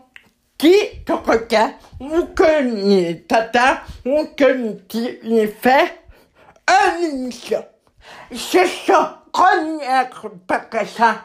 [0.57, 0.73] qui
[1.05, 5.99] te regarde ou que tata ou que tu fais
[6.69, 7.65] une émission.
[8.31, 9.83] C'est ça, chronique,
[10.47, 11.17] parce que ça,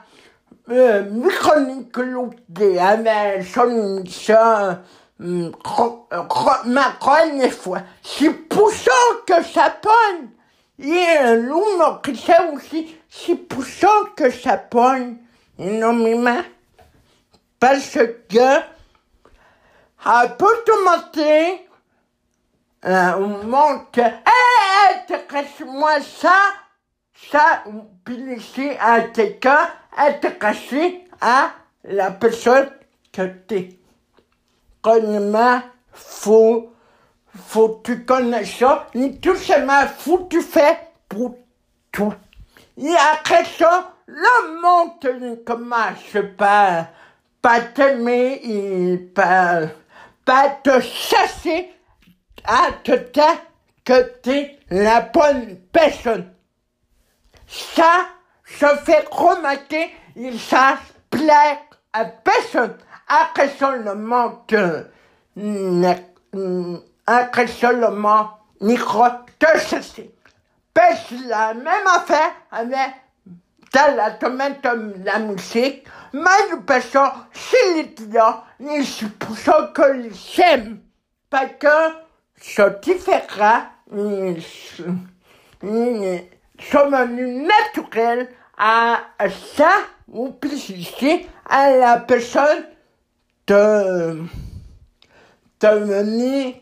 [0.71, 2.37] euh, chronique l'autre,
[2.81, 4.79] avec son émission,
[5.19, 7.81] ma chronique fois.
[8.01, 8.91] C'est pour ça
[9.27, 9.69] que ça
[10.77, 10.87] pogne.
[10.87, 13.63] Et l'homme qui sait aussi, c'est pour
[14.15, 15.17] que ça pogne
[15.57, 16.41] énormément.
[17.59, 17.97] Parce
[18.29, 18.59] que,
[20.05, 21.57] à peu de matin,
[22.85, 24.11] euh, on monte, hé,
[24.95, 26.35] intéresse-moi ça,
[27.31, 27.63] ça,
[28.03, 31.51] puis laisser à quelqu'un, intéresser à
[31.85, 32.69] la personne
[33.13, 33.69] que t'es.
[34.81, 35.63] Connais-moi,
[35.93, 36.72] faut
[37.35, 40.77] faut que tu connais ça, ni tout faut que tu fais
[41.09, 41.35] pour
[41.91, 42.15] toi.
[42.77, 46.87] Et après ça, le monde commence pas,
[47.41, 49.61] pas t'aimer et pas,
[50.25, 51.71] pas te chasser
[52.45, 53.41] à te dire
[53.85, 56.31] que t'es la bonne personne.
[57.47, 58.07] Ça,
[58.45, 60.77] ça fait remarquer et ça
[61.09, 61.59] plaît
[61.93, 62.77] à personne.
[63.07, 64.37] Après ça, le monde,
[67.07, 69.05] après seulement micro
[69.39, 70.09] de ceci.
[70.75, 73.03] c'est la même affaire avec
[73.73, 75.83] dans la de la musique,
[76.13, 76.29] mais
[76.65, 80.79] personne, c'est l'étudiant, et c'est pour ça que j'aime.
[81.29, 81.67] Parce que
[82.39, 84.83] c'est différent, c'est
[86.77, 88.99] venu naturel à
[89.55, 89.71] ça,
[90.13, 92.65] obligé à la personne
[93.47, 94.21] de,
[95.59, 96.55] de venir,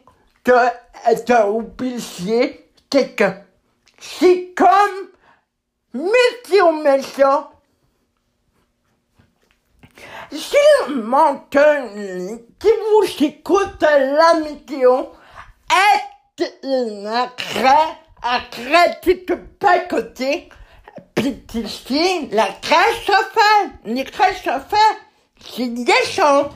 [0.46, 2.70] de, oublier.
[4.00, 5.10] C'est comme
[5.94, 7.52] météo méchant.
[10.32, 10.58] Si
[10.90, 11.88] maintenant
[12.60, 15.04] qui vous écoute la météo
[15.70, 18.42] est une crête, à
[19.60, 20.50] pas côté,
[21.16, 24.96] puis ici, la crèche à faire, les crèches à faire,
[25.40, 26.50] c'est des gens.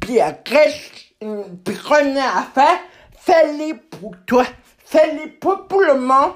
[0.00, 2.78] Puis la crèche, puis qu'on a à faire,
[3.24, 4.44] fais-les pour toi,
[4.84, 6.34] fais-les pour, le monde,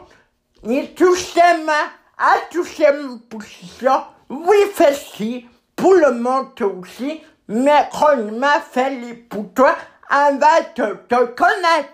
[0.69, 1.73] et tout simplement,
[2.19, 7.89] à tout simplement pour ça, oui, fais-ci, pour le monde aussi, mais
[8.33, 9.77] m'a fait pour toi,
[10.11, 11.93] on va te, te connaître.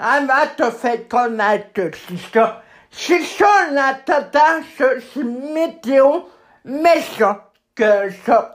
[0.00, 2.62] On va te faire connaître, c'est ça.
[2.90, 6.20] C'est ça la tendance, c'est météo.
[6.64, 7.38] Méchant
[7.74, 8.52] que ça,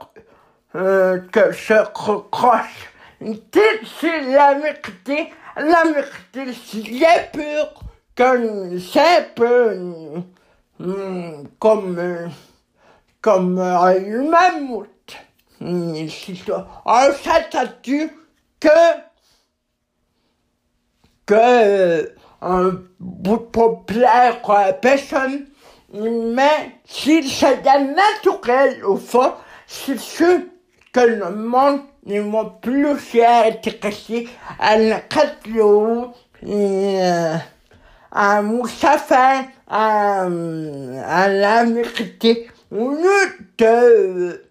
[0.74, 2.90] euh, que ça recroche.
[3.20, 7.74] C'est la vérité, la vérité, c'est pur,
[8.14, 10.22] que c'est peu,
[11.58, 12.30] comme,
[13.20, 14.88] comme le mammouth.
[15.60, 16.82] Ça.
[16.84, 18.08] Alors ça dit
[18.60, 18.68] que
[21.26, 25.46] que un bout populaire à personne,
[25.92, 29.32] mais si c'est naturel au fond,
[29.66, 30.40] c'est sûr
[30.92, 34.28] que le monde ne va plus s'intéresser
[34.58, 36.12] à la radio,
[36.46, 37.36] euh,
[38.12, 44.44] à Moussafa, à, à la vérité, au lieu de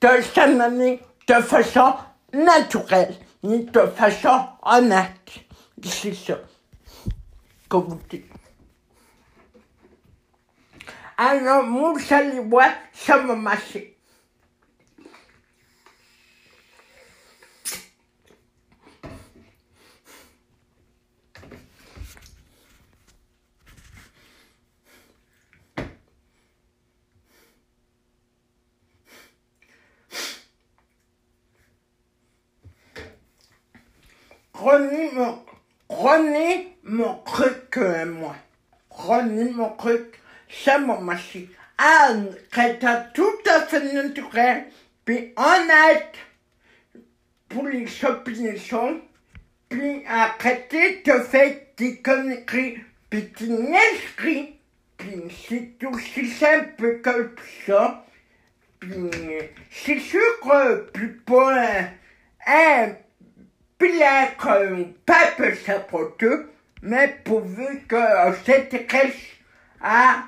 [0.00, 1.94] de s'amener de façon
[2.34, 5.30] naturelle, de façon honnête.
[5.82, 6.38] C'est ça.
[11.16, 11.62] Alors,
[12.22, 13.96] les voit, ça m'a marché.
[34.52, 35.44] Prenez mon,
[35.88, 38.34] prenez mon truc, euh, moi.
[38.88, 40.20] Prenez mon truc,
[40.62, 41.48] c'est mon machine.
[41.78, 44.64] Anne, est tout à fait naturel,
[45.04, 46.14] puis honnête
[47.48, 49.00] pour les opinions,
[49.68, 52.78] puis arrêtez de faire des conneries,
[53.10, 54.60] puis des niaiseries,
[54.96, 57.34] puis c'est aussi simple que
[57.66, 58.04] ça.
[58.78, 59.10] Puis
[59.70, 61.88] c'est sûr que plus pas un
[62.46, 62.94] un
[66.82, 67.96] mais pourvu que
[68.44, 69.40] cette crèche
[69.80, 70.24] a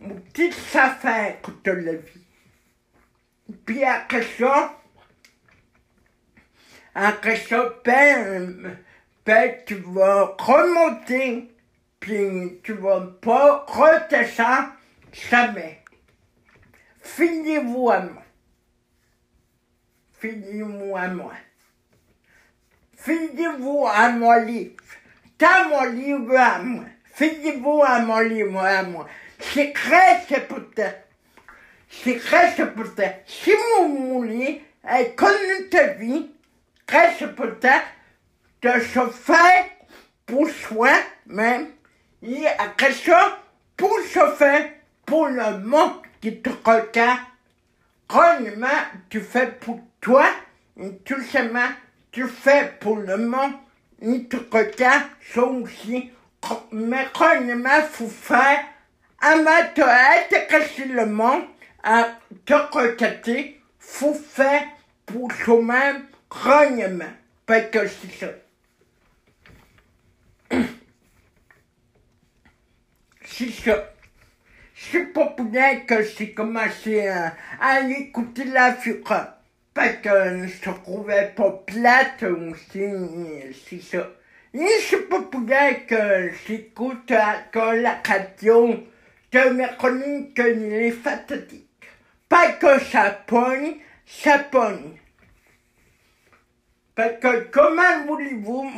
[0.00, 2.26] une petite affaire de la vie.
[3.64, 4.78] Puis après ça,
[6.94, 8.76] après ça, ben,
[9.24, 11.50] ben, tu vas remonter,
[12.00, 14.72] puis tu vas pas redescendre
[15.12, 15.82] jamais.
[17.00, 18.22] Finis-vous à moi.
[20.20, 21.32] Finis-vous à moi.
[22.96, 24.74] Finis-vous à mon livre.
[25.38, 26.84] T'as mon livre à moi.
[27.14, 29.08] Finis-vous à mon livre à moi.
[30.30, 30.92] Important.
[31.90, 33.12] C'est très important.
[33.26, 34.62] Si vous voulez
[35.16, 36.30] connaître ta vie,
[36.86, 37.80] très important
[38.62, 39.64] de se faire
[40.26, 41.68] pour soi-même
[42.22, 43.38] et après ça,
[43.76, 44.70] pour se faire
[45.06, 47.20] pour le monde qui te regarde.
[48.06, 48.66] Premièrement,
[49.08, 50.26] tu fais pour toi,
[51.04, 51.68] tout simplement,
[52.10, 53.52] tu fais pour le monde,
[54.00, 56.10] et tu regardes ça aussi.
[56.72, 58.64] Mais premièrement, faut faire
[61.82, 62.18] à
[62.72, 64.64] regarder, faut faire
[65.06, 67.04] pour soi-même, premièrement.
[67.46, 68.28] Parce que c'est ça.
[74.74, 79.34] C'est pas pour rien que j'ai commencé à, à écouter la fureur.
[79.74, 82.84] Parce que je trouvais pas plate aussi,
[83.68, 84.10] c'est ça.
[84.54, 87.12] Et c'est pas pour rien que j'écoute
[87.52, 88.74] que la radio
[89.32, 91.64] de mes chroniques les fatigues.
[92.28, 93.76] Pas que ça pogne,
[94.06, 94.96] ça pogne.
[96.94, 98.70] Parce que comment voulez-vous,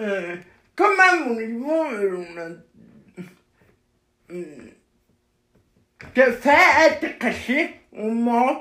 [0.00, 0.36] euh,
[0.74, 2.56] comment voulez-vous, euh,
[6.14, 8.58] de faire être caché au monde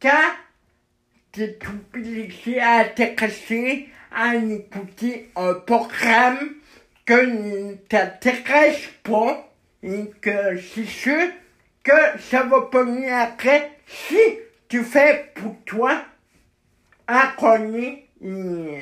[0.00, 0.32] quand
[1.32, 6.54] tu es obligé à être caché à écouter un programme
[7.04, 9.53] que ne t'intéresse pas?
[9.84, 11.28] Et que c'est sûr
[11.82, 14.18] que ça va pas mieux après si
[14.68, 16.02] tu fais pour toi
[17.06, 17.34] un
[18.22, 18.78] il,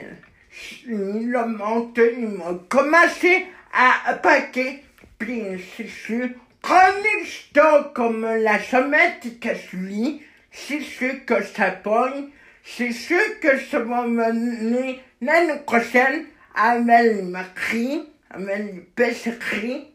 [0.87, 4.85] il a monté, il m'a commencé à paquer,
[5.19, 5.43] puis
[5.77, 6.29] c'est sûr,
[6.63, 7.59] chronique
[7.95, 10.23] comme la sommette cassouille,
[10.53, 12.29] c'est sûr que ça pogne,
[12.63, 19.92] c'est sûr que ça va mener l'année prochaine avec ma cri, avec le pêcherie,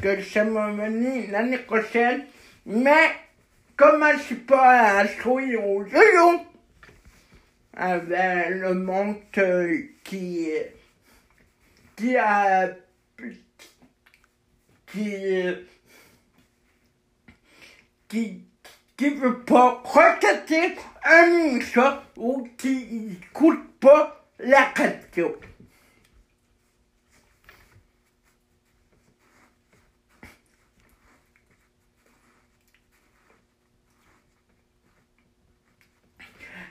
[0.00, 2.24] que ça va mener l'année prochaine,
[2.64, 3.10] mais
[3.76, 5.98] comme je suis pas jouer au jeu,
[7.74, 10.48] avec le monde euh, qui,
[11.94, 12.70] qui a,
[14.86, 15.44] qui,
[18.08, 18.44] qui,
[18.96, 20.74] qui veut pas regarder
[21.04, 25.36] un émission ou qui écoute pas la radio.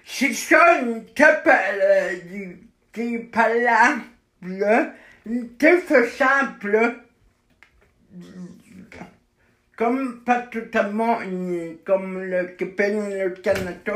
[0.05, 1.03] C'est ça une
[1.47, 2.59] euh, du,
[2.93, 4.03] qui palable,
[5.25, 5.49] une
[6.15, 6.95] simple,
[9.75, 11.19] comme pas totalement
[11.83, 13.93] comme le Québec le Canada.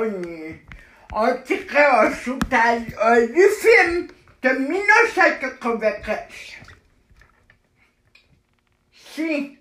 [1.13, 4.07] On tirait shootage euh, du film
[4.41, 6.19] de 1993.
[8.91, 9.59] Si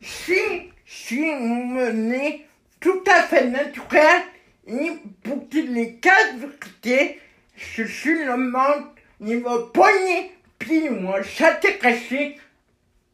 [0.00, 0.69] si,
[1.16, 2.46] vous menez
[2.80, 4.22] tout à fait naturel,
[4.66, 4.92] et
[5.22, 7.20] pour qu'il les quatre vérités,
[7.56, 8.84] je suis le monde
[9.20, 12.38] niveau poignet, puis moi, s'intéresser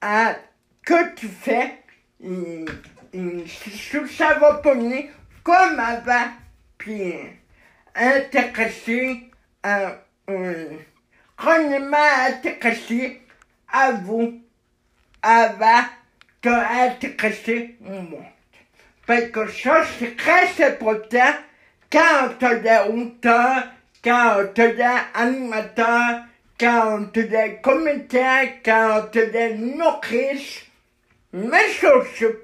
[0.01, 0.37] à
[0.85, 1.79] que tu fais,
[2.23, 2.65] et,
[3.13, 5.11] et si ça va pogner
[5.43, 6.29] comme avant,
[6.79, 7.15] puis
[7.95, 9.31] intéressé
[9.63, 9.97] à,
[10.29, 10.69] euh,
[11.37, 11.97] grandement
[12.29, 13.23] intéressé
[13.73, 14.41] à vous,
[16.45, 18.25] avant de intéresser au monde.
[19.07, 21.35] Parce que ça, c'est très important
[21.91, 23.65] quand on est auteur,
[24.03, 24.85] quand on est
[25.15, 26.25] animateur,
[26.59, 30.67] quand on est comédien, quand on est humoriste.
[31.33, 31.91] Mais ça,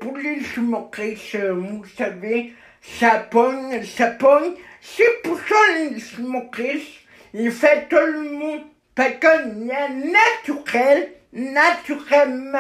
[0.01, 4.55] pour les humoristes, vous savez, ça pogne, ça pogne.
[4.81, 7.01] C'est pour ça les humoristes,
[7.35, 8.63] ils font tout le monde.
[8.95, 12.59] Parce y a naturel, naturellement,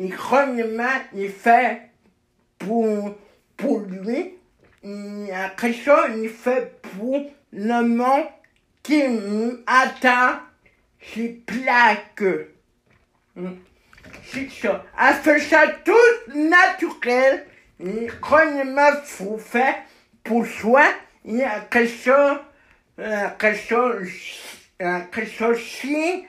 [0.00, 1.82] il grognement, il fait
[2.58, 3.14] pour,
[3.56, 4.34] pour lui.
[4.82, 8.24] Et après ça, il fait pour le monde
[8.82, 9.02] qui
[9.66, 10.40] attend
[11.02, 12.22] ses plaques.
[13.36, 13.56] Hmm.
[14.24, 14.84] C'est ça.
[14.98, 17.46] Elle fait ça tout naturel.
[17.78, 19.74] Et grognement, faut faire
[20.24, 20.84] pour soi.
[21.26, 22.42] Et après ça,
[22.96, 23.92] après ça,
[24.78, 26.24] après ça, si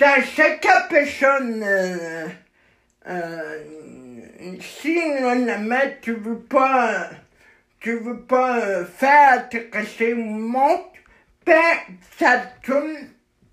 [0.00, 2.26] dans, chaque personne, euh,
[3.06, 3.58] euh,
[4.60, 7.10] si normalement tu veux pas,
[7.78, 10.80] tu veux pas euh, faire intéresser au monde,
[11.44, 11.76] ben,
[12.18, 12.96] ça tourne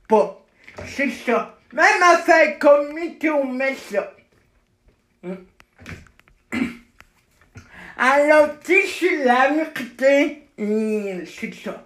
[0.07, 0.41] pas.
[0.85, 1.57] C'est ça.
[1.73, 4.13] Même affaire comme météo, mais ça.
[7.97, 11.83] Alors, d'ici la vérité, c'est ça.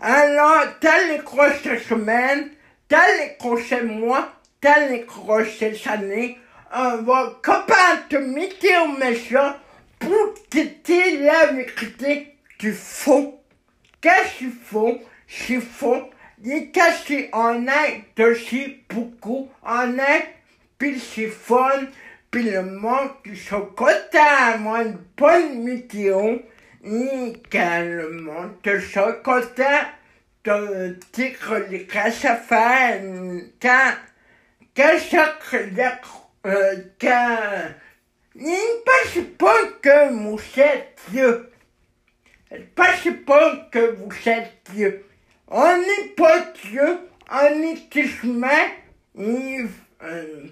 [0.00, 2.50] Alors, dans les grosses semaines,
[2.88, 4.32] dans les prochains mois,
[4.62, 6.38] dans les grosses années,
[6.74, 9.54] on va combattre météo méchant
[9.98, 13.40] pour quitter la vérité du faux.
[14.00, 14.98] Qu'est-ce qu'il faut?
[15.28, 16.10] C'est faux.
[16.44, 19.48] Et qu'est-ce qu'on a aussi beaucoup?
[19.62, 20.20] On a,
[20.76, 21.86] puis c'est fun,
[22.30, 26.38] puis le monde sont contents, moi, une bonne météo.
[26.84, 29.14] Quand le monde te sont
[30.44, 30.66] quand,
[34.76, 35.54] quand chaque,
[36.46, 37.38] euh, quand,
[38.36, 41.50] il passe pas que vous êtes Dieu.
[42.52, 45.04] Il passe pas que vous êtes Dieu.
[45.48, 46.98] On n'est pas Dieu,
[47.30, 48.66] on est humain,
[49.18, 50.46] euh,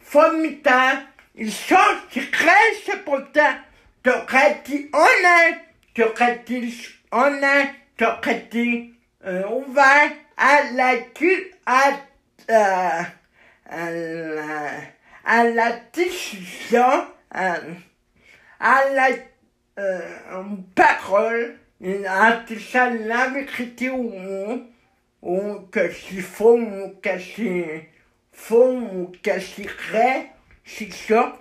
[0.00, 1.02] formidable.
[1.34, 1.76] Ils sont
[2.32, 3.60] très.
[4.02, 5.60] T'aurais dit honnête,
[5.94, 8.91] t'aurais dit honnête, t'aurais dit
[9.26, 11.90] euh, ouvert à la cu- à,
[12.50, 13.02] euh,
[13.68, 14.70] à la,
[15.24, 17.56] à la décision, à,
[18.60, 19.08] à la
[19.78, 20.00] euh,
[20.74, 21.56] parole,
[22.06, 24.12] à ça la vérité ou,
[25.22, 27.88] ou que c'est faux ou que c'est
[28.32, 30.30] faux ou que c'est vrai,
[30.64, 31.38] c'est ça.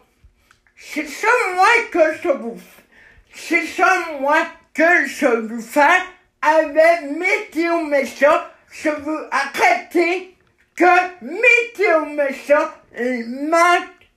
[0.75, 2.59] C'est ça moi que je vous
[3.33, 3.87] C'est ça
[4.19, 4.39] moi
[4.73, 6.01] que je veux faire
[6.41, 8.41] avec météo méchant.
[8.71, 10.35] Je veux arrêter
[10.75, 10.85] que
[11.21, 12.69] météo méchant,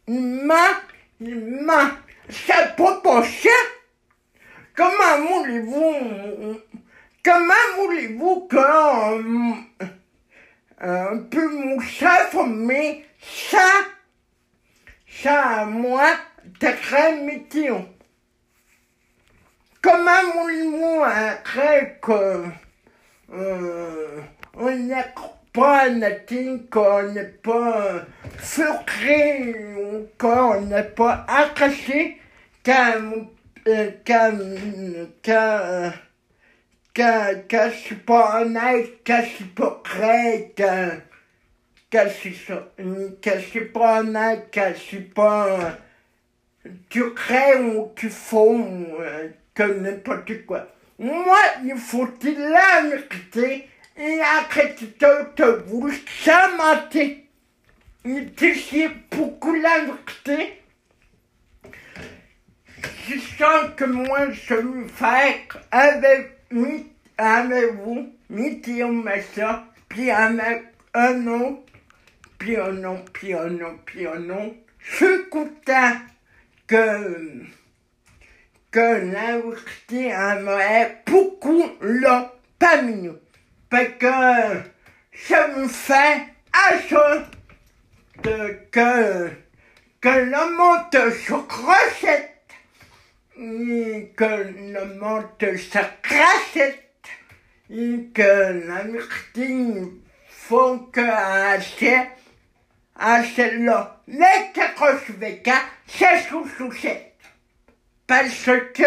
[0.09, 1.93] manque.
[2.29, 3.51] C'est pas ton chien.
[4.77, 6.59] Comment voulez-vous,
[7.25, 8.57] comment voulez-vous que,
[10.83, 11.15] euh,
[11.49, 13.69] mon chef, mais ça,
[15.09, 16.11] ça, moi,
[16.59, 17.77] très météo.
[19.85, 22.47] Comment voulez-vous après que
[23.35, 24.21] euh,
[24.55, 25.13] on n'est
[25.53, 28.07] pas natin, qu'on n'est pas
[28.39, 32.19] furqué, ou qu'on n'est pas accroché,
[32.65, 32.95] quand,
[33.69, 34.39] euh, quand,
[35.23, 35.93] quand,
[36.97, 40.93] quand, quand je suis pas honnête, quand je suis pas prêt, quand,
[41.93, 42.31] quand je
[43.51, 45.77] suis, pas honnête, quand je suis pas,
[46.89, 48.67] tu crées ou tu faux,
[48.99, 50.69] euh, que n'importe quoi.
[50.99, 54.21] Moi, il faut qu'il la vérité et
[55.37, 57.17] te bouge sans mentir.
[58.05, 58.53] Il te
[59.11, 60.61] beaucoup la.
[63.09, 65.37] Je sens que moi, je veux faire
[65.71, 66.33] avec,
[67.19, 71.63] avec vous, météo machin, puis avec un autre,
[72.39, 74.57] puis un autre, puis un autre, puis un autre.
[75.31, 75.97] Content
[76.67, 77.43] que
[78.75, 82.25] que l'université aimerait beaucoup le
[82.83, 83.17] nous.
[83.71, 84.07] Parce que
[85.13, 87.29] ça me fait ça
[88.21, 89.31] que, que,
[90.01, 92.49] que le monde se crochette,
[93.37, 96.81] que le monde se crachette,
[97.71, 99.93] et que l'université
[100.29, 102.01] faut que assez,
[102.99, 104.01] assez là.
[104.09, 106.73] Les 84, c'est sous sous
[108.07, 108.83] parce que,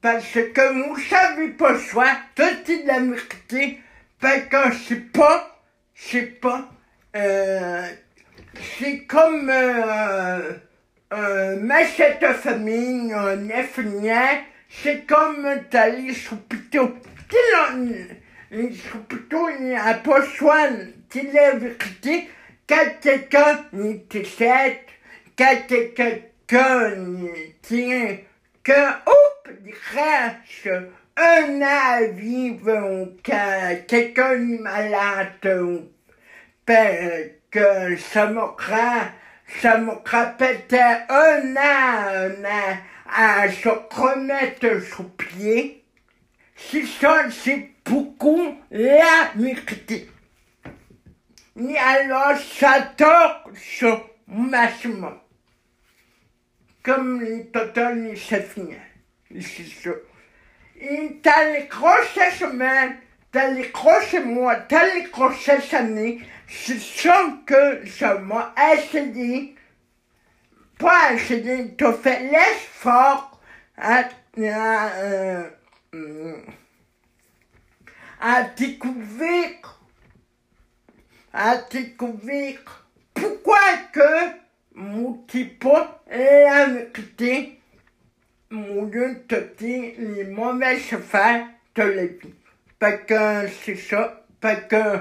[0.00, 3.80] parce que vous savez pas soi, tout est la vérité,
[4.20, 5.60] parce que c'est pas,
[5.94, 6.70] c'est pas,
[7.16, 7.88] euh,
[8.78, 10.52] c'est comme, euh,
[11.12, 16.94] euh, ma cette famille, un infirmière, c'est comme d'aller sur plutôt.
[18.50, 20.70] Sur plutôt, il n'y a pas soin,
[21.10, 22.30] c'est la vérité,
[22.68, 24.86] quand quelqu'un est sept,
[25.36, 26.10] quand quelqu'un
[26.48, 28.16] que, tiens,
[28.64, 29.50] que, oups,
[29.92, 30.70] reste
[31.16, 32.56] un avis
[33.22, 35.68] que quelqu'un est malade,
[37.50, 39.12] que ça me craint,
[39.60, 40.74] ça me peut-être
[41.10, 42.78] un an,
[43.14, 45.84] à se remettre sur pied.
[46.56, 50.08] Si ça, c'est beaucoup la vérité.
[51.56, 53.84] Et alors, ça torche
[54.26, 55.18] maximum
[56.88, 57.44] comme les
[61.22, 62.96] t'as les grosses semaines,
[63.30, 69.54] t'as les grosses mois, t'as les grosses années, c'est ça que ça m'a essayé,
[70.78, 73.38] pas essayé, t'as fait l'effort.
[73.76, 74.04] À,
[74.42, 75.46] à, euh,
[78.18, 79.50] à découvrir,
[81.34, 82.88] à découvrir.
[83.12, 83.60] Pourquoi
[83.92, 84.47] que
[86.10, 87.60] l'amitié,
[88.50, 92.34] mon Dieu te dit les mauvaises affaires de la vie.
[92.78, 95.00] Parce que c'est ça, parce que,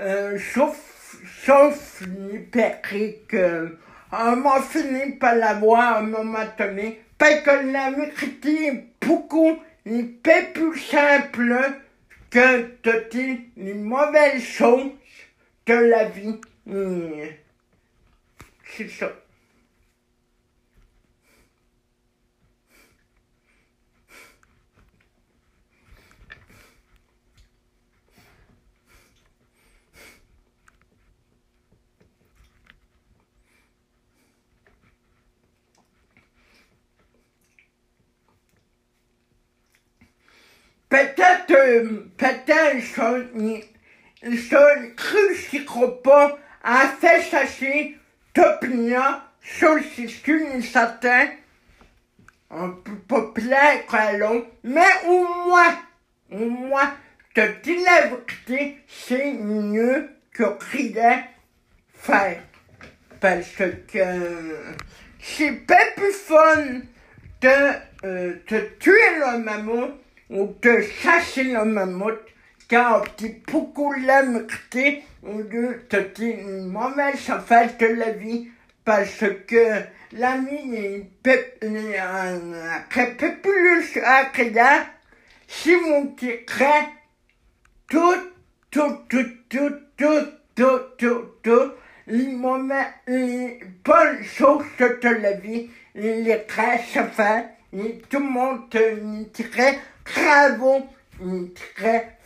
[0.00, 3.70] euh, sauf, sauf l'hyperrique, euh,
[4.12, 9.58] on m'a fini par l'avoir à un moment donné, parce que la vérité est beaucoup,
[10.22, 11.56] peu plus simple
[12.30, 14.92] que te dire les mauvaises choses
[15.66, 16.38] de la vie.
[18.68, 19.12] C'est ça.
[40.88, 43.18] Peut-être, euh, peut-être, ça,
[44.48, 45.34] ça, cru
[46.02, 47.96] pas a fait chasser
[49.40, 50.06] sur ce
[50.62, 51.28] certain,
[52.50, 53.86] un peu populaire
[54.18, 55.78] l'autre, mais au moins,
[56.30, 56.92] au moins,
[57.34, 57.84] te dis
[58.86, 61.24] c'est mieux que rien
[61.94, 62.42] faire.
[63.20, 63.64] Parce que
[65.18, 66.80] c'est pas plus fun
[67.40, 67.48] de
[68.04, 69.94] euh, te tuer le mammouth
[70.28, 72.20] ou de chasser le mammouth
[75.88, 78.48] te dire une mauvaise affaire de la vie
[78.84, 81.04] parce que l'ami
[83.42, 84.24] plus à
[85.46, 86.88] si mon secret
[87.88, 88.00] tout,
[88.70, 91.72] tout, tout, tout, tout, tout, tout, tout,
[92.08, 98.68] les moments, les bonnes choses de la vie, les très chauffants, et tout le monde
[98.70, 99.78] bravo, très
[100.14, 102.18] formidable, il très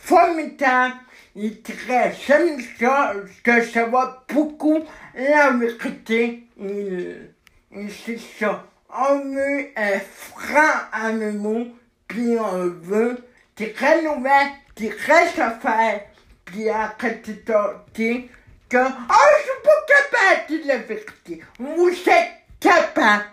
[2.27, 3.13] j'aime ça,
[3.43, 4.83] que ça va beaucoup
[5.15, 7.31] la vérité, il,
[7.71, 8.65] il c'est ça.
[8.89, 11.67] On veut être franc à mes mots,
[12.07, 13.17] puis on veut
[13.55, 16.01] très nouvelle, très faire,
[16.45, 17.53] puis après tout
[17.93, 18.29] dit
[18.67, 21.43] que, oh, je suis pas capable de dire la vérité.
[21.59, 23.25] Vous êtes capable.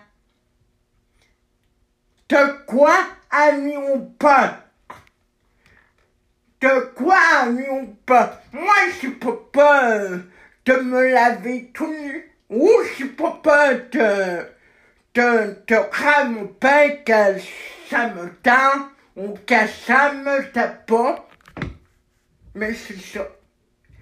[2.29, 2.95] De quoi
[3.31, 4.68] ami ou pas?
[6.61, 8.41] De quoi ou pas?
[8.51, 9.99] Moi, je pas
[10.65, 12.31] de me laver tout nu.
[12.49, 14.45] Ou je pas de,
[15.13, 16.49] de, de cramer
[17.05, 17.39] que
[17.89, 20.91] ça me tend ou que ça me tape.
[22.55, 23.27] Mais c'est ça.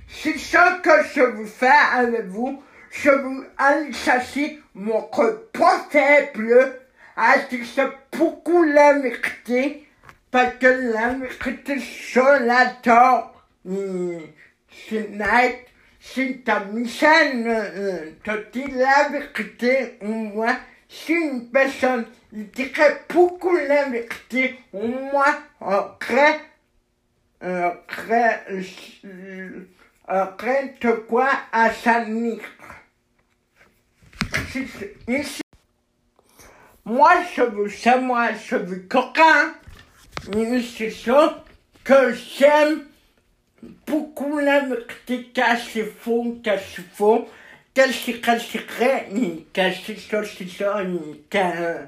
[0.07, 2.63] C'est ça que je veux faire avec vous.
[2.91, 6.79] Je veux aller chercher mon point faible
[7.15, 9.86] à dire beaucoup la vérité.
[10.31, 13.45] Parce que la vérité, ça, la tort.
[13.65, 15.67] C'est net.
[15.99, 17.07] C'est ta mission
[18.23, 19.97] te dit la vérité.
[20.01, 20.55] Moi,
[20.87, 25.25] si une personne dirait beaucoup la vérité, moi,
[25.59, 26.39] après,
[27.41, 28.45] après,
[30.07, 32.39] après de quoi à s'amener.
[36.85, 39.53] Moi, je veux ça, moi, je veux coquin
[40.35, 41.43] musiciens
[41.83, 42.85] que j'aime.
[43.85, 47.27] Beaucoup la música se font, que se font,
[47.73, 49.09] que se cacherait,
[49.53, 51.87] que se saucissonne, que...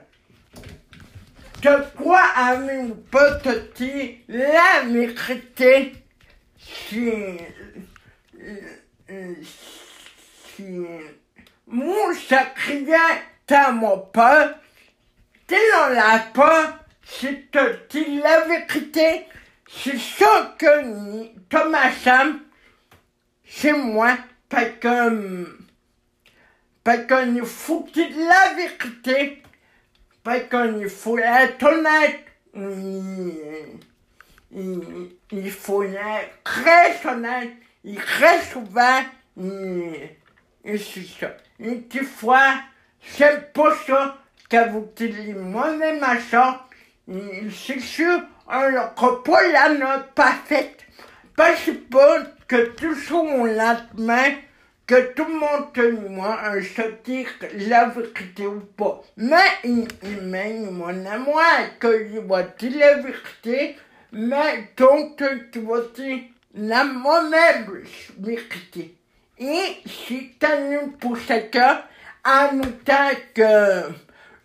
[1.62, 5.94] De quoi ami peut-il la vérité?
[6.58, 7.12] Si,
[10.56, 10.86] si
[11.68, 12.96] mon sacrifice
[13.46, 14.56] t'a mon peur,
[15.48, 16.79] t'es dans la peur,
[17.10, 19.26] c'est te dis la vérité,
[19.68, 22.40] c'est ça que Thomas Sam,
[23.46, 24.16] c'est moi,
[24.48, 25.60] parce que,
[26.84, 29.42] parce qu'il faut que la vérité,
[30.24, 32.20] parce qu'il faut être honnête,
[34.52, 37.52] il, faut être très honnête,
[37.84, 39.02] il très souvent,
[39.36, 40.10] il,
[40.64, 41.36] c'est ça.
[41.60, 42.54] Une petite fois,
[43.02, 46.69] c'est pas ça que vous dites moi-même à ça.
[47.52, 48.22] C'est sûr,
[48.72, 48.94] n'a
[49.26, 50.86] pas la note parfaite.
[51.36, 54.32] Parce pas que toujours on lendemain,
[54.86, 57.28] que tout le monde te moi un se dire
[57.70, 59.02] la vérité ou pas.
[59.18, 61.42] Mais il, il mon amour
[61.80, 63.78] que je vois la vérité,
[64.12, 65.60] mais donc tu
[65.96, 66.24] dire
[66.56, 67.84] la moi-même
[68.20, 68.96] vérité.
[69.38, 71.18] Et si t'as une pour
[71.52, 71.84] cœur,
[72.26, 73.90] en notant que,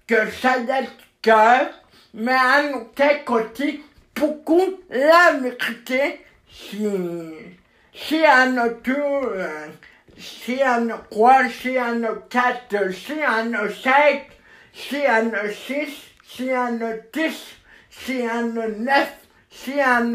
[0.06, 0.86] que ça le
[1.20, 1.68] cœur,
[2.14, 3.84] men tekoti
[4.14, 7.58] pukun lämmikki si,
[7.92, 9.70] sian työ,
[10.18, 13.52] sian kuor, sian kätö, sian
[13.82, 14.30] seit,
[14.72, 15.32] sian
[15.66, 16.78] sis, sian
[17.12, 17.42] tis,
[17.90, 18.54] sian
[18.84, 19.08] nef,
[19.50, 20.12] sian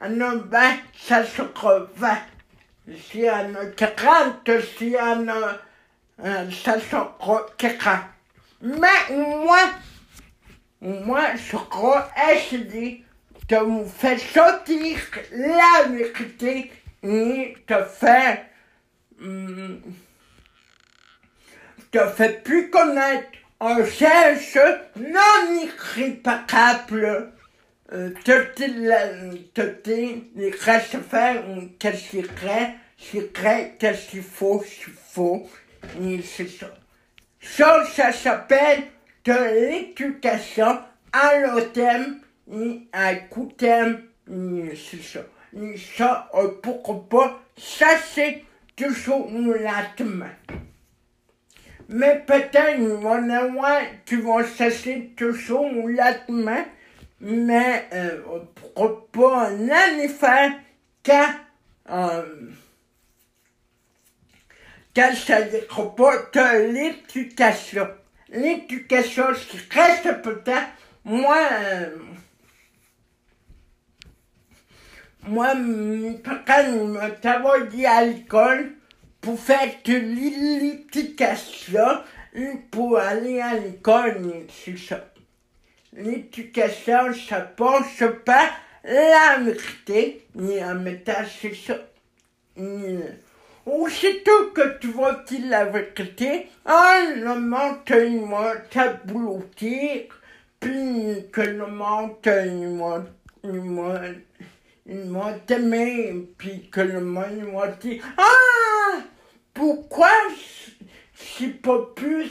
[0.00, 0.66] nove,
[0.96, 2.16] saskove,
[3.10, 5.30] sian quarante, sian
[6.50, 7.98] saskove.
[8.60, 9.68] Mais moi,
[10.80, 13.04] moi, je crois essayer
[13.48, 14.98] de vous faire sortir
[15.32, 16.70] la vérité
[17.02, 17.56] et
[17.98, 18.44] faire,
[19.20, 19.80] hum,
[21.92, 23.28] de faire plus connaître
[23.60, 24.58] un cherche
[24.96, 27.32] non irréparable
[27.92, 28.10] euh,
[29.54, 29.70] te
[30.34, 31.44] les restes faire
[31.78, 33.32] qu'est-ce qui vrai, c'est
[33.78, 35.48] qu'est-ce faut, c'est faux,
[36.02, 36.66] et c'est ça.
[37.40, 38.84] Ça, ça s'appelle
[39.26, 40.78] de l'éducation
[41.12, 44.02] à long terme, ni à court terme,
[45.02, 45.20] ça.
[45.96, 46.30] Ça,
[46.62, 48.44] pourquoi pas, ça c'est
[48.76, 50.26] toujours l'atme.
[51.88, 56.64] Mais peut-être, mon avoir, tu vas cesser toujours l'atme,
[57.20, 58.20] mais euh,
[58.54, 60.52] pourquoi pas l'année faire
[61.02, 61.30] qu'à
[61.90, 62.50] euh,
[64.92, 67.88] qu'à ça décroît pas que l'éducation
[68.36, 69.26] l'éducation,
[69.70, 70.68] reste peut-être,
[71.04, 71.96] moi, euh,
[75.26, 75.54] moi,
[76.46, 78.72] quand m'avait dit à l'école,
[79.20, 81.80] pour faire de l'éducation,
[82.70, 85.04] pour aller à l'école, c'est ça.
[85.92, 88.50] L'éducation, ça pense pas
[88.84, 91.78] la vérité, ni un message, c'est ça.
[93.66, 100.12] Aussitôt que tu vois qu'il la vérité, un homme moi ta boutique,
[100.60, 103.04] puis que le moi,
[103.42, 104.00] moi,
[104.86, 109.00] m'a t'aimé, puis que le monde m'a dit, ah,
[109.52, 110.12] pourquoi
[111.12, 112.26] j'ai pas pu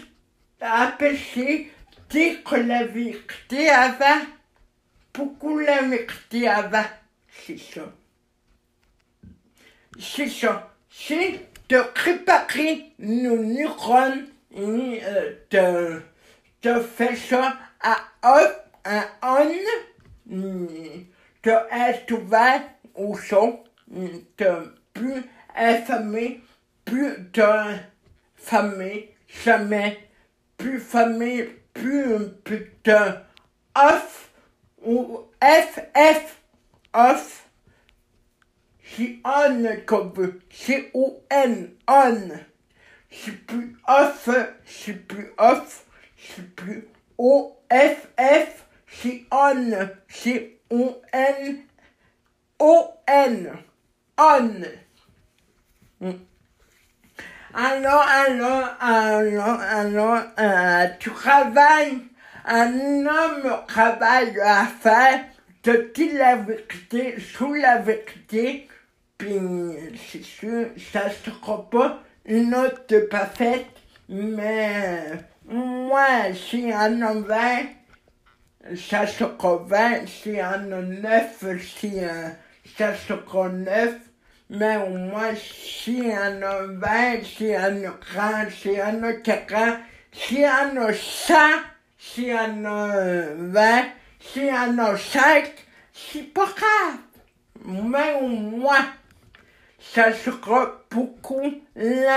[0.62, 1.70] empêcher
[2.10, 4.22] dire que la vérité avant?
[5.12, 6.86] Pourquoi la vérité avant?
[7.30, 7.94] C'est ça.
[10.00, 11.40] C'est ça c'est
[11.70, 15.02] de préparer nos neurones et
[15.54, 16.00] euh,
[16.62, 20.40] de faire ça à off, à on,
[21.44, 22.62] de être ouvert
[22.96, 25.24] au son, de plus
[25.54, 26.42] affamé,
[26.86, 27.76] plus de
[28.36, 29.10] famille,
[29.44, 30.00] jamais,
[30.58, 32.98] plus famille, plus peu de
[33.76, 34.30] off,
[34.84, 36.38] ou FF,
[36.94, 37.45] off,
[38.86, 40.40] c'est on veut.
[40.52, 41.72] C'est O-N.
[43.10, 44.30] C'est plus off,
[44.66, 45.86] c'est plus off,
[46.18, 49.90] c'est plus O-F-F, c'est on.
[50.10, 51.58] C'est O-N,
[52.60, 53.58] O-N,
[54.18, 54.62] on.
[57.54, 62.02] Alors, alors, alors, alors, euh, tu travailles,
[62.46, 65.24] un homme travaille à faire
[65.64, 68.68] de la vérité, sous la vérité,
[69.18, 69.40] puis
[70.12, 73.66] c'est sûr, ça sera pas une autre parfaite,
[74.10, 75.04] mais
[75.48, 82.00] moi, si un homme 20, ça sera 20, si un 9, si
[82.78, 83.96] ça sera 9,
[84.50, 89.80] mais au moins si un homme 20, si un 30, si un 40,
[90.12, 91.34] si un 100,
[91.98, 92.56] si un
[93.38, 93.86] 20,
[94.20, 95.54] si un 5,
[95.94, 97.00] c'est pas grave.
[97.66, 98.86] Mais au moins,
[99.96, 101.54] ça sera beaucoup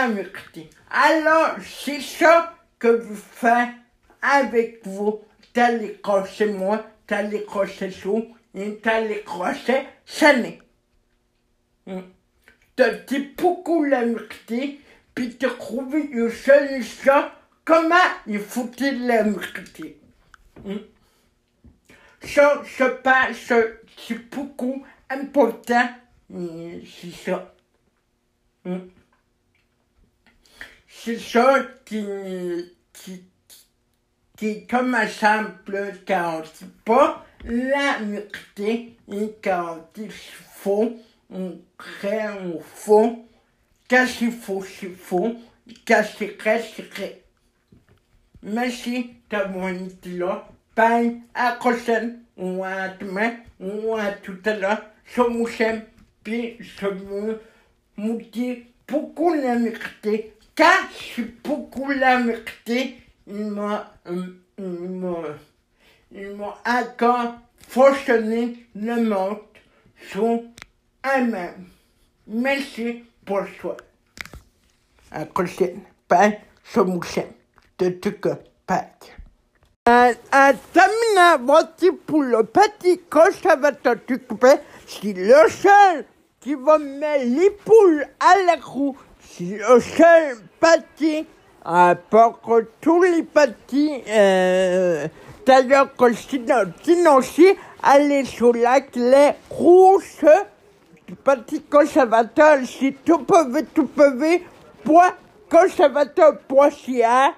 [0.08, 0.68] vérité.
[0.90, 3.68] Alors, c'est ça que vous faites
[4.20, 5.20] avec vous.
[5.52, 9.86] T'as les crochets moi, t'as les crochets sous, et t'as les crochets.
[11.86, 12.00] Hmm.
[12.74, 14.80] T'as dit beaucoup la vérité,
[15.14, 17.30] puis t'as trouvé une solution
[17.64, 17.94] comment
[18.26, 20.00] il faut la vérité.
[20.64, 20.78] Hmm.
[22.24, 23.52] Ça, je pense,
[23.96, 25.88] c'est beaucoup important,
[26.28, 27.54] c'est ça.
[30.88, 32.04] C'est ça qui,
[32.92, 33.24] qui,
[34.36, 36.42] qui est comme un simple quand
[36.84, 40.96] pas la vérité et quand on faux,
[41.30, 43.26] on crée un faux.
[43.88, 45.36] Quand c'est faux, c'est faux.
[45.86, 47.22] Quand c'est vrai, c'est vrai.
[48.42, 50.48] Merci d'avoir été là.
[50.76, 54.82] Bye, à la prochaine, ou à demain, ou à tout à l'heure.
[55.04, 55.82] Je vous aime,
[56.22, 57.34] puis je vous
[57.98, 60.32] dit beaucoup la vérité.
[60.54, 62.96] Car je suis beaucoup la vérité,
[63.26, 64.38] il m'a, euh,
[66.64, 67.34] encore
[67.68, 69.38] fonctionné le monde
[70.10, 70.42] sur
[71.04, 71.66] un-même.
[72.26, 73.76] Merci pour soi.
[75.10, 75.80] À la prochaine.
[76.08, 76.38] Bye,
[76.74, 77.32] aime.
[77.78, 77.98] De.
[79.86, 84.54] Un, un terminal voté pour le petit conservateur du coupé,
[84.86, 86.04] c'est le seul
[86.48, 88.96] qui va mettre les poules à la roue.
[89.20, 91.26] C'est le seul parti,
[91.62, 95.06] à part que tous les partis, euh,
[95.44, 96.40] d'ailleurs que si,
[97.82, 100.24] aller sur la clé rouge.
[101.06, 104.38] Du parti conservateur, c'est tout peuvent, tout peuvent,
[104.84, 105.12] point
[105.50, 107.34] conservateur.ca,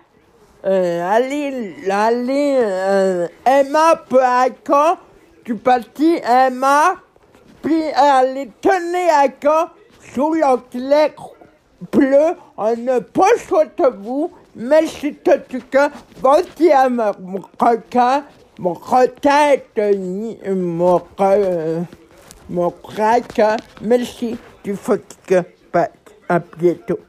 [0.67, 4.23] euh, allez, allez, euh, Emma peut
[5.45, 6.95] du parti Emma
[7.63, 9.71] puis elle tenue à corps
[10.15, 11.15] sous l'anglais
[11.93, 13.23] bleu, on ne peut
[13.79, 15.91] de vous, mais c'est en tout cas,
[17.19, 18.25] mon requin,
[18.59, 19.81] mon retête,
[20.47, 21.03] mon,
[22.49, 23.41] mon crack,
[23.81, 24.75] merci du
[25.27, 25.43] que
[26.29, 27.01] à bientôt.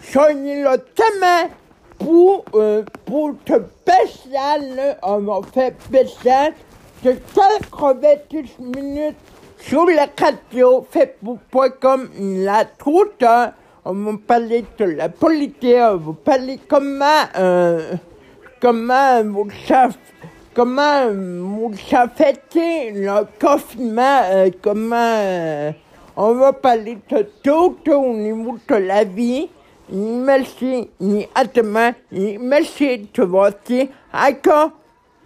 [0.00, 1.50] Soignez le thème
[1.98, 6.54] pour, euh, pour te spécial, on m'a fait spécial,
[7.06, 7.12] de
[7.70, 9.14] 90 minutes
[9.58, 13.24] sur la radio facebook.com la toute.
[13.84, 17.94] On va parler de la politique, on va parler comment, euh,
[18.60, 19.94] vous savez,
[20.52, 25.70] comment vous savez le confinement, euh, comment euh,
[26.16, 29.48] On va parler de tout au niveau de la vie.
[29.92, 30.90] Merci,
[31.36, 31.92] à demain.
[32.10, 34.72] Merci de votre accord.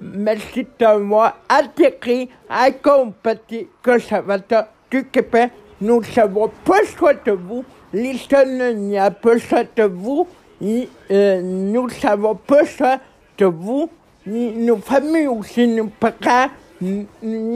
[0.01, 4.55] Merci de moi atterri à compagnie que ça va te
[4.91, 5.51] du Québec.
[5.81, 7.65] Nous savons besoin de vous.
[7.93, 10.27] A besoin de vous.
[11.11, 12.99] Euh, nous savons besoin
[13.37, 13.91] de vous.
[14.27, 16.49] Nos familles aussi, nos parents,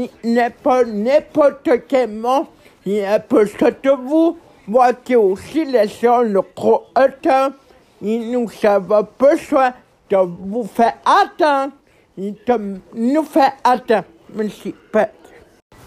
[0.05, 2.47] n'importe quel monde,
[2.85, 4.39] y a besoin de vous.
[4.66, 7.55] Voici aussi les gens, le gros autant.
[8.03, 9.73] Nous avons besoin
[10.11, 11.73] de vous faire attendre.
[12.16, 14.05] Nous faire attendre.
[14.35, 14.74] Merci.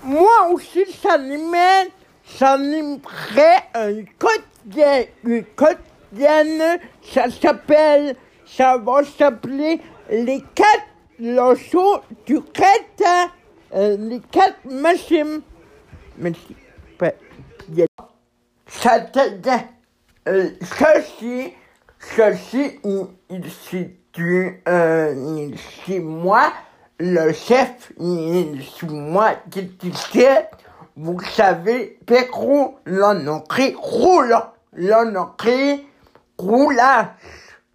[0.04, 1.92] Moi aussi, ça m'aide
[2.36, 10.86] j'animerai un quotidien, une quotidienne, ça s'appelle, ça va s'appeler les quatre
[11.20, 13.32] leçons du crétin,
[13.74, 15.42] euh, les quatre machines.
[16.18, 16.56] Merci.
[18.68, 19.50] Ça t'aide.
[20.28, 21.54] Euh, ceci,
[22.00, 22.80] ceci,
[24.18, 25.52] c'est euh,
[26.02, 26.52] moi,
[27.00, 30.50] le chef, c'est moi qui disais,
[30.96, 35.86] vous savez, Pérou, l'on a écrit roulant, l'on a écrit
[36.40, 37.06] roulage,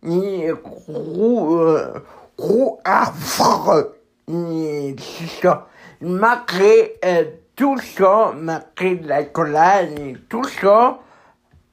[0.03, 2.05] rou, euh,
[2.37, 3.93] rouafre,
[4.27, 4.97] c'est
[5.41, 5.69] ça.
[6.01, 7.25] Malgré euh,
[7.55, 9.89] tout ça, malgré la colère
[10.29, 10.99] tout ça,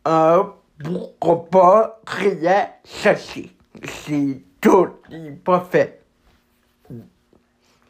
[0.07, 0.43] euh,
[0.83, 3.51] pourquoi pas créer ceci.
[3.83, 6.01] C'est tout, il pas fait.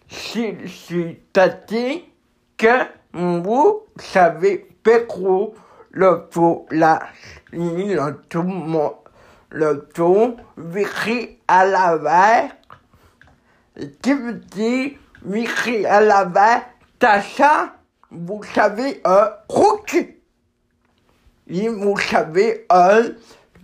[0.08, 2.02] C'est-à-dire
[2.58, 5.54] que vous savez Pérou,
[5.92, 8.44] le tout lâche, le tout,
[9.52, 12.52] le tout virer à la verre,
[14.02, 14.92] qui veut dire
[15.24, 16.66] virer à la verre,
[17.36, 17.74] ça,
[18.12, 20.16] vous savez, un croquis.
[21.48, 23.02] Et vous savez, un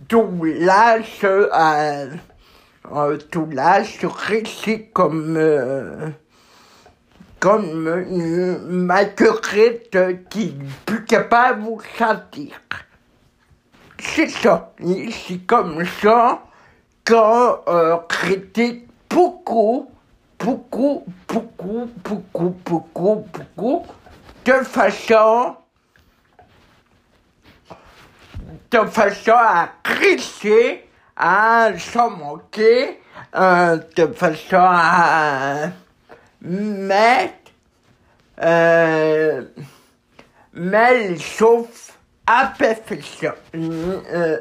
[0.08, 1.24] tout lâche,
[3.30, 3.98] tout lâche,
[4.64, 6.10] c'est comme, euh,
[7.40, 8.04] comme
[8.68, 9.96] ma querette
[10.30, 12.60] qui n'est plus capable de vous sentir.
[13.98, 14.72] C'est ça.
[15.10, 16.42] C'est comme ça
[17.06, 19.90] qu'on euh, critique beaucoup,
[20.38, 23.86] beaucoup, beaucoup, beaucoup, beaucoup, beaucoup,
[24.44, 25.56] de façon,
[28.70, 30.85] de façon à crier,
[31.16, 33.00] à s'en moquer,
[33.34, 35.70] euh, de façon à
[36.42, 37.52] mettre,
[38.42, 39.42] euh,
[40.52, 41.92] mais les choses
[42.26, 43.32] à perfection.
[43.54, 44.38] Euh,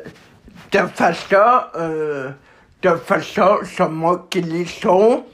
[0.71, 2.31] de façon, euh,
[2.81, 5.25] de façon, se moquer les sons,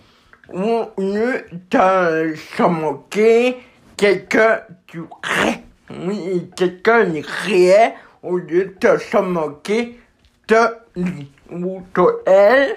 [0.54, 3.58] ou de se moquer
[3.98, 5.64] quelqu'un du crée.
[5.90, 7.94] Oui, quelqu'un du crée,
[8.24, 10.00] au lieu de se moquer
[10.48, 10.81] de
[12.26, 12.76] elle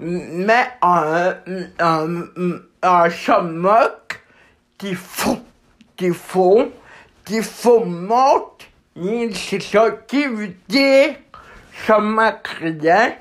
[0.00, 1.36] mais un,
[1.78, 2.24] un,
[2.82, 4.20] un, moque
[4.78, 5.42] qui font,
[5.96, 6.70] qui font,
[7.24, 8.66] qui font monte,
[9.34, 11.16] c'est ça qui veut dire,
[12.00, 13.14] moque rien.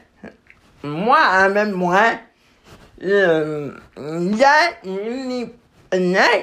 [0.84, 2.12] Moi, même moi,
[3.04, 4.56] euh, là,
[4.86, 5.50] ils,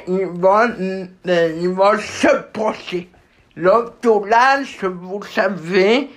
[0.06, 1.68] ils vont, ils
[1.98, 3.09] se passer.
[3.56, 6.10] L'autolange, vous savez,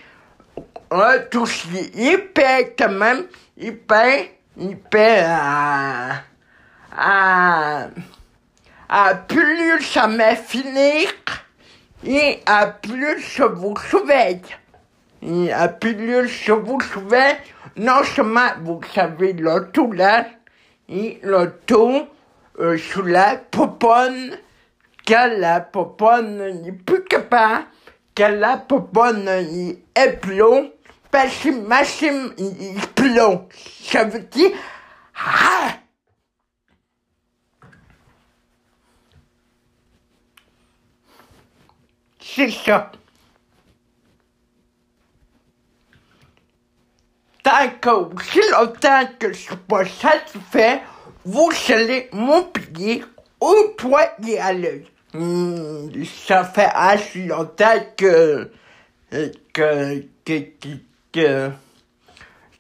[1.30, 3.26] tout ce qui est quand même,
[3.58, 6.24] il paie à,
[6.98, 7.88] à,
[8.90, 11.10] à plus jamais finir
[12.06, 14.40] et à plus je vous souviens.
[15.22, 17.36] Et à plus je vous souviens,
[17.76, 20.26] non seulement vous savez l'auto là,
[20.88, 22.08] et l'auto
[22.60, 24.38] euh, sous la poponne,
[25.06, 27.66] que la poponne n'est plus capable,
[28.16, 30.42] que la poponne est plus
[31.12, 32.34] Pachim, machim,
[32.96, 33.48] plomb.
[33.84, 34.52] Ça veut dire,
[35.16, 35.74] ah!
[42.22, 42.92] C'est ça.
[47.44, 50.82] Tant que, aussi longtemps que je suis pas satisfait,
[51.26, 53.04] vous allez m'oublier
[53.40, 54.86] au poignet à l'œil.
[55.14, 58.52] Hmm, ça fait assez longtemps que,
[59.10, 60.70] que, que, que
[61.12, 61.50] que,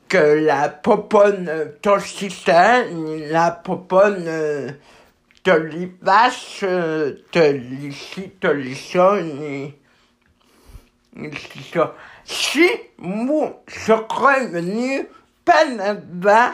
[0.08, 4.78] que la poponne toxicène, la poponne
[5.46, 8.98] de l'ivache, de l'ici, de l'ici,
[12.26, 12.70] si
[13.68, 15.08] je crois venu
[15.48, 16.52] avant,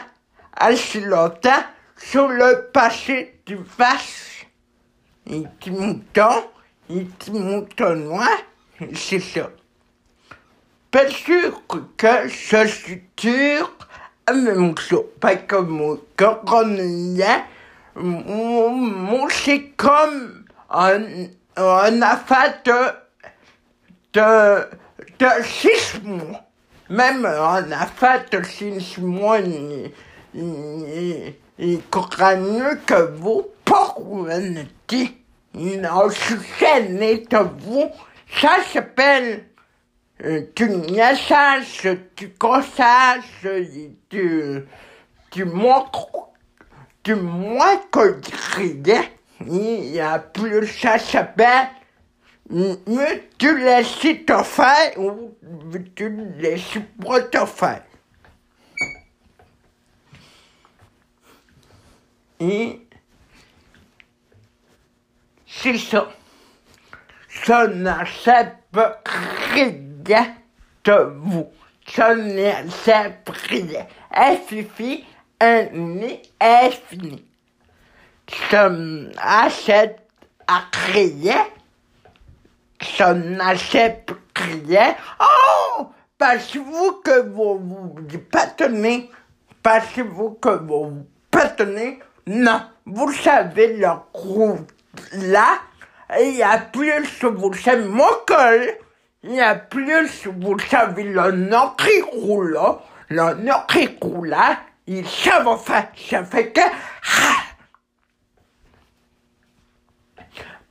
[0.56, 1.50] assez longtemps,
[1.96, 4.46] sur le passé du vache
[5.26, 6.44] et du mouton,
[6.88, 8.38] il te moutonnois,
[8.94, 9.50] c'est ça.
[10.90, 11.62] Pas sûr
[11.96, 13.76] que je suis sûr,
[14.28, 17.44] ça, pas comme coronel,
[17.96, 21.02] moi c'est comme un,
[21.56, 24.20] un affaire de,
[25.18, 26.42] de, six mois.
[26.88, 29.90] Même un affaire de six mois, il,
[30.34, 35.16] il, il croit mieux que vous pour une dit.
[35.54, 36.08] Il a
[37.30, 37.90] de vous.
[38.40, 39.44] Ça s'appelle
[40.24, 43.46] euh, du message, du cossage,
[44.10, 44.64] du,
[45.32, 46.30] du montre,
[47.04, 49.12] du moins que criait.
[49.46, 51.68] Il y a plus, ça s'appelle
[52.50, 55.36] mieux tu laisses te faire ou
[55.94, 57.82] tu laisses pas te faire.
[62.38, 62.86] Et
[65.46, 66.08] c'est ça.
[67.44, 68.78] Ça n'accepte
[69.52, 69.85] rien de
[70.86, 71.48] vous.
[71.86, 73.86] Ça n'accepte rien.
[74.10, 75.04] Elle suffit,
[75.40, 77.24] un nid est fini.
[78.50, 80.00] Ça n'accepte
[80.92, 81.46] rien.
[82.80, 84.94] Ça n'accepte rien.
[85.20, 85.88] Oh!
[86.18, 89.10] Parce vous que vous vous patenez,
[89.62, 94.72] parce vous que vous vous patenez, non, vous savez le groupe
[95.12, 95.58] là,
[96.18, 98.78] il y a plus, vous savez, mon col,
[99.28, 105.56] il y a plus, vous savez, le nocricou là, le nocricou là, il ça va
[105.56, 106.60] faire, ça fait que,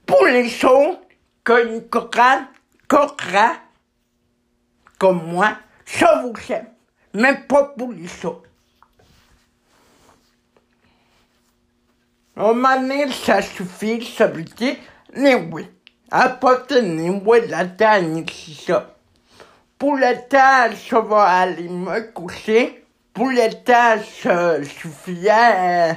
[0.06, 0.98] pour les choses
[1.44, 2.48] que coquin,
[2.88, 3.58] coquin,
[4.98, 6.68] comme moi, ça vous aime,
[7.14, 8.42] mais pas pour les choses.
[12.38, 12.78] On m'a
[13.12, 14.76] ça suffit, ça veut dire,
[15.16, 15.68] mais oui.
[16.18, 17.66] Apportez moi la
[18.66, 18.96] ça.
[19.78, 22.86] Pour la tâche, je vais aller me coucher.
[23.14, 25.92] Pour la tâche, je suis euh,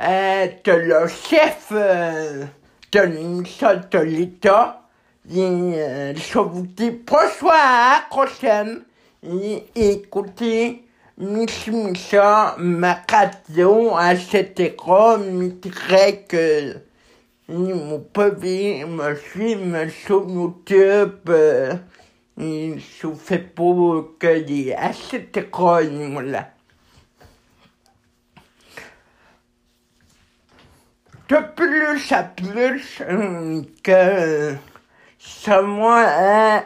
[0.00, 4.82] euh, de le chef de l'émission de l'État.
[5.28, 8.84] Et je vous dis bonsoir à la prochaine.
[9.24, 10.84] Et écoutez,
[11.18, 14.76] Miss Micha, ma radio, etc.
[15.18, 15.50] me
[17.48, 21.30] que vous pouvez me suivre sur YouTube.
[22.36, 25.46] Je fais pour que les etc.
[26.22, 26.50] là.
[31.28, 33.02] De plus à plus
[33.82, 34.54] que
[35.18, 36.62] ça moi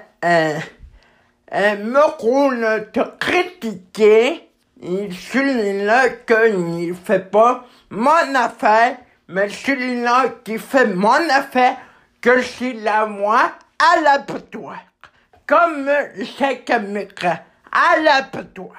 [1.54, 4.48] me roule de critiquer,
[4.80, 8.98] il celui-là qu'il ne fait pas mon affaire,
[9.32, 11.76] mais celui-là qui fait mon affaire,
[12.20, 14.78] que c'est la moi à l'abattoir.
[15.46, 15.90] Comme
[16.38, 17.40] c'est caméra
[17.72, 18.76] à l'abattoir.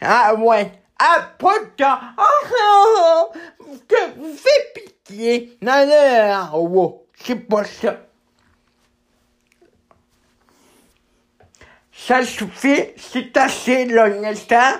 [0.00, 1.84] Ah ouais, à pas de
[2.18, 3.32] oh,
[3.88, 5.56] que vous faites pitié.
[5.62, 7.96] Non, non, oh, c'est pas ça.
[11.92, 14.72] Ça suffit, c'est assez l'instant.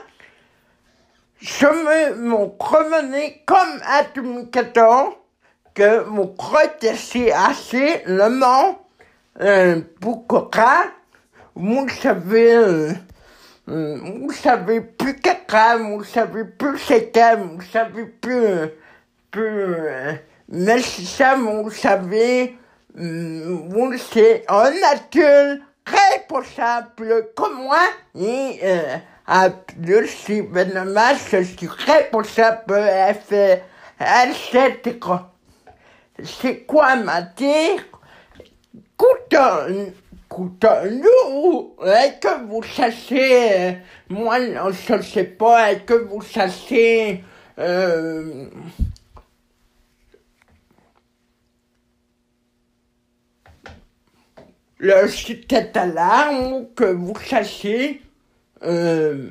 [1.43, 5.15] Je me m'en revenais comme à 2014
[5.75, 8.77] que vous croyez assez le monde
[9.41, 10.85] euh, pour quoi
[11.57, 12.93] vous savez euh,
[13.69, 18.67] euh, vous savez plus caca, vous savez plus c'est vous savez plus euh,
[19.33, 20.13] plus euh,
[20.49, 22.57] mais c'est ça vous savez
[23.01, 25.57] euh, vous c'est un nature
[25.87, 27.81] responsable comme moi
[28.15, 28.61] et
[31.67, 33.65] responsable elle fait
[33.99, 34.99] etc.
[36.25, 37.85] C'est quoi ma dire?
[38.75, 39.35] Écoute,
[40.27, 43.79] écoute, nous, est que vous sachez,
[44.09, 47.25] moi je ne sais pas, est que vous sachez,
[47.59, 48.47] euh,
[54.79, 58.03] le site d'alarme, que vous sachiez,
[58.65, 59.31] euh,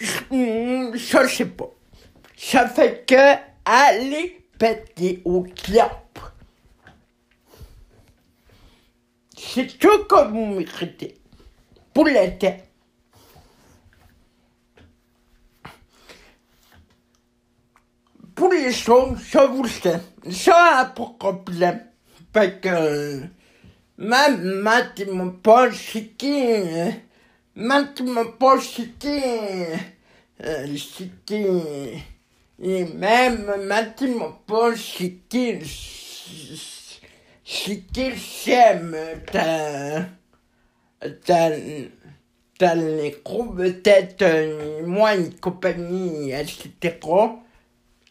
[0.00, 0.18] je
[0.94, 1.70] je sais pas.
[2.36, 6.20] Ça fait que aller péter au clope.
[9.36, 11.18] C'est tout que vous méritez.
[11.92, 12.54] Pour l'été.
[18.34, 20.00] Pour les choses, ça vous le sais.
[20.30, 21.87] Ça a pas problème.
[22.38, 23.22] Fait que,
[23.96, 25.70] même, maintenant, pas
[28.60, 29.66] chiqué,
[30.44, 31.98] euh, c'était,
[32.62, 35.58] et même maintenant pas c'était,
[37.44, 38.96] c'était j'aime
[39.32, 40.06] dans,
[41.26, 41.88] dans,
[42.60, 43.60] dans les groupes
[44.86, 46.98] moi, une compagnie, etc.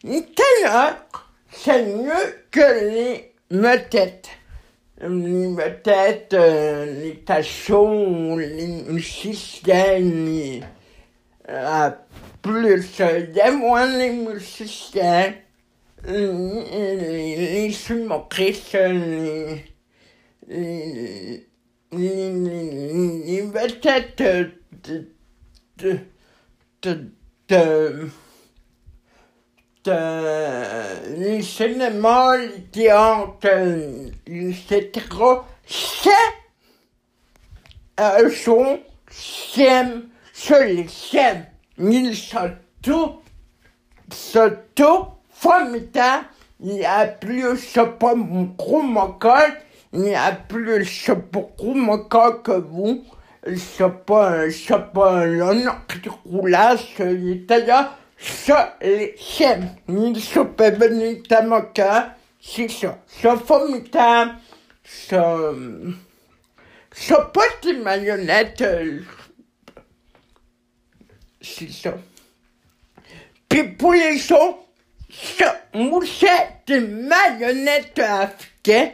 [0.04, 0.96] Maintenant,
[1.50, 4.28] c'est mieux que les me-têtes.
[5.00, 8.82] Les me-têtes, euh, les tachons, les
[10.00, 10.60] les,
[11.48, 11.90] euh,
[12.42, 15.34] plus, a moins les musiciens,
[16.04, 19.64] les, les humoristes, les,
[20.48, 21.46] les,
[21.92, 25.08] les, les, les vedettes de,
[25.78, 25.98] de,
[26.82, 27.10] de,
[27.48, 28.08] de
[29.88, 33.48] euh, les cinémas, les théâtres,
[34.26, 35.06] etc.
[35.66, 36.10] C'est
[37.96, 41.44] un son, je les.
[41.78, 42.50] Ils sont
[42.82, 44.38] tous,
[44.74, 45.04] tous.
[46.60, 49.60] Il y a plus, pas mon gros mocal,
[49.92, 51.98] il y a plus, beaucoup mon
[52.44, 53.04] que vous.
[53.56, 61.42] Sais pas, sais pas, l'honneur qui roulasse, il était là Il se peut venir à
[61.42, 62.10] mon cœur,
[71.40, 71.94] c'est ça.
[73.48, 74.56] Puis pour les sons,
[75.10, 78.92] ça, mouchette des marionnettes africaines,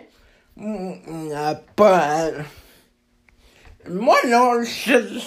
[0.56, 2.30] on n'a pas,
[3.88, 5.18] moi non, je,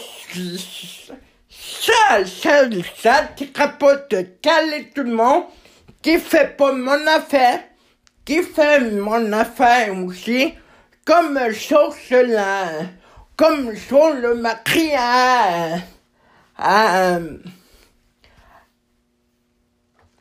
[1.81, 2.69] je ça,
[3.01, 4.13] ça, qui capote
[5.03, 5.43] monde,
[6.01, 7.61] qui fait pas mon affaire,
[8.25, 10.53] qui fait mon affaire aussi,
[11.05, 12.69] comme chose là,
[13.35, 15.77] comme sur le mari à,
[16.57, 17.19] à,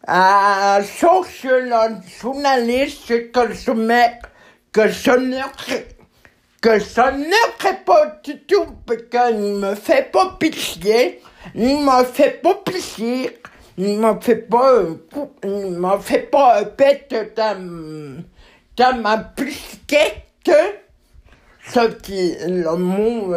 [0.06, 4.18] à, chose la journaliste que je mets,
[4.72, 5.40] que je ne
[6.60, 11.20] que ça ne pas du tout, parce qu'il me fait pas pitié,
[11.54, 13.30] il me fait pas plaisir,
[13.78, 14.82] il me fait pas,
[15.44, 18.24] il me fait pas bête dans,
[18.76, 20.22] dans ma pliquette,
[21.68, 23.34] ce qui, le mot,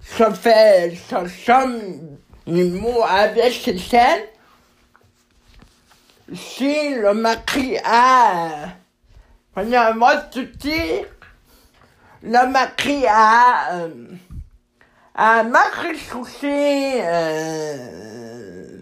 [0.00, 4.24] ça fait, ça somme, le mot avec ses scènes.
[6.34, 8.68] Si le mari a,
[9.94, 11.04] moi te dire,
[12.22, 13.88] le mari a, euh,
[15.14, 18.78] à Marie-Chaussée, euh,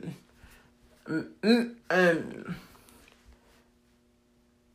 [1.44, 1.64] euh,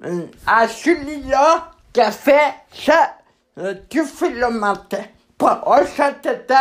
[0.04, 3.18] euh, à celui-là qui a fait ça,
[3.90, 5.04] tu fais le matin.
[5.38, 6.56] Pour ça t'était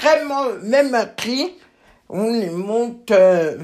[0.00, 1.56] vraiment même écrit,
[2.08, 3.58] on y monte euh,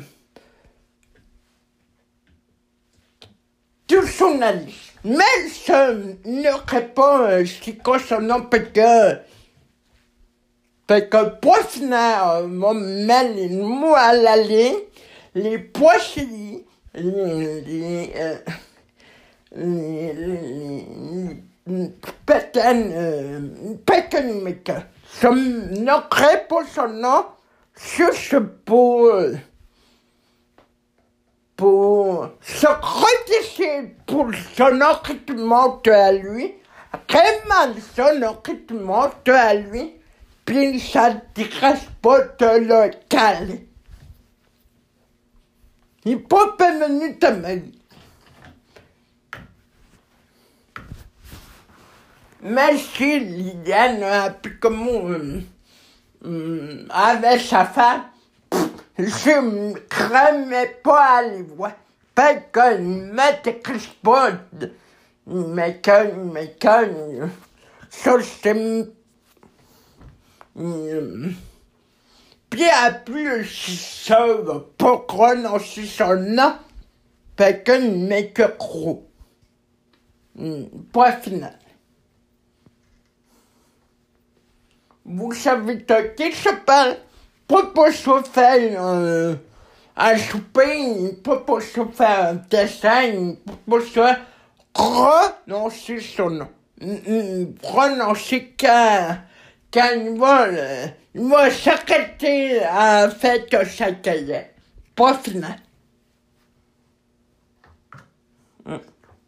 [3.87, 4.95] tout journaliste.
[5.05, 9.19] Mais ce ne répond euh, ce concernant parce que
[10.91, 14.89] fait que poissonnaire, mon met les mots à l'aller,
[15.37, 18.37] les poissonniers, les, les, euh,
[19.55, 20.87] les, les,
[21.69, 21.91] les
[22.27, 23.41] pétaines, euh,
[23.87, 24.43] pétaines,
[25.79, 27.25] n'aurait pas son nom,
[27.97, 29.12] juste pour,
[31.57, 34.27] pour se redescendre pour
[34.57, 36.53] son occupement à lui,
[37.09, 40.00] vraiment son occupement à lui,
[40.51, 43.61] puis ça t'intéresse pas de local.
[46.05, 47.27] Il peut pas venir te
[52.43, 55.13] Mais si Liliane a pu comment
[56.25, 58.07] euh, avec sa femme,
[58.99, 61.75] je me craignais pas à les voir.
[62.13, 64.33] Pas qu'il m'intéresse pas,
[65.27, 67.29] mais que, mais que,
[67.89, 69.00] ça c'est
[72.51, 72.65] puis
[73.05, 74.27] plus ça
[74.77, 76.55] pas prononcer son nom,
[77.37, 79.07] fait que n'est que gros.
[80.93, 81.59] Point final.
[85.05, 86.97] Vous savez de qui je parle?
[87.49, 89.35] Pas se faire euh,
[89.97, 93.35] un souper, pas se faire un dessin,
[93.69, 94.15] pas se
[94.73, 96.49] prononcer son nom.
[97.61, 99.23] Prononcer qu'un
[99.73, 100.49] quand il va,
[101.51, 103.87] s'arrêter à fait que ça.
[104.97, 105.57] Pas final.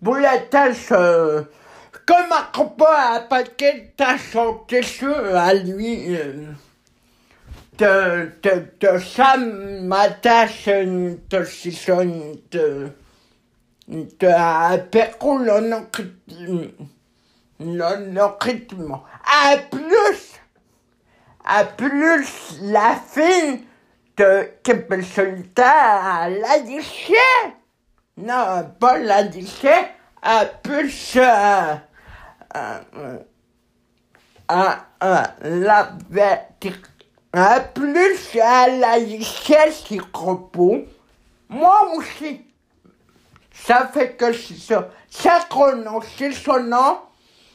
[0.04, 1.42] La tâche, euh,
[2.06, 6.50] comme un pas à paquet de en tissu à lui, euh,
[7.78, 8.98] de, de, de
[12.50, 12.90] de de,
[14.20, 14.26] de
[18.44, 18.98] rythme.
[19.24, 20.31] À plus,
[21.44, 23.58] à plus la fin
[24.16, 27.12] de que solitaire la disque.
[28.16, 29.66] Non, pas la disque,
[30.20, 31.74] à plus, euh,
[32.56, 33.18] euh,
[34.48, 35.92] à, à la
[37.32, 40.84] à plus à la richesse qui repos,
[41.48, 42.44] moi aussi.
[43.54, 44.88] Ça fait que c'est ça.
[45.08, 46.98] Ça prononce son nom,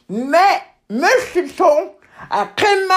[0.09, 1.93] mais monsieur son,
[2.29, 2.95] à créma,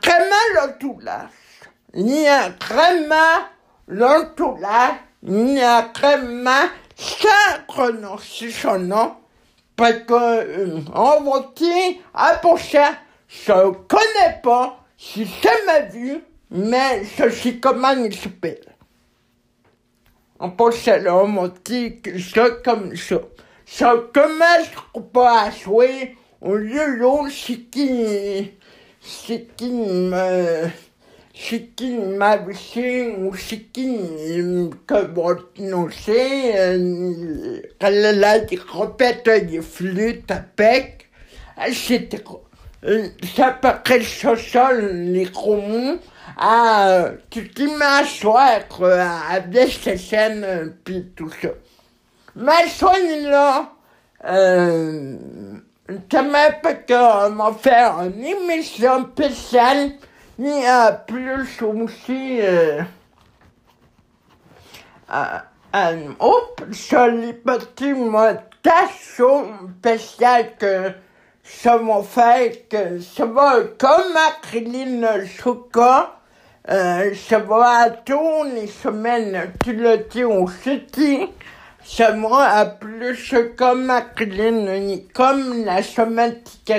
[0.00, 1.30] créma l'entourage.
[1.94, 3.48] Ni à créma
[3.88, 9.14] l'entourage, ni à créma, ça prononce son
[9.80, 12.92] parce que, euh, va dire, à ça,
[13.28, 18.60] je connais pas, si c'est ma vue, mais je suis s'appelle.
[20.38, 23.20] On pense à l'homme, on dit que c'est comme ça.
[23.64, 24.68] Ça commence
[25.14, 28.52] pas à jouer, au lieu de ce qui,
[29.70, 30.68] me,
[31.34, 33.98] ce qui m'a vu, ou ce qui,
[34.86, 41.08] que c'est, euh, a dit répète des flûtes à pec,
[41.66, 42.22] etc
[43.36, 45.98] ça peut sol les chromons
[46.36, 48.28] à tu t'imagines
[48.82, 51.48] à des scènes puis tout ça.
[52.36, 53.72] Mais soigne là,
[54.24, 55.16] euh,
[56.22, 59.92] m'a pas que m'en faire une émission spéciale,
[60.38, 62.82] ni à plus aussi, euh,
[65.72, 66.64] un autre
[67.94, 68.38] mots
[69.78, 70.92] spécial que
[71.42, 76.20] ça m'a fait que ça va comme acryline chocolat,
[76.68, 80.82] euh, ça va tous les semaines, tu le dis aussi,
[81.90, 86.72] ça m'a plus comme acryline, comme la semaine qui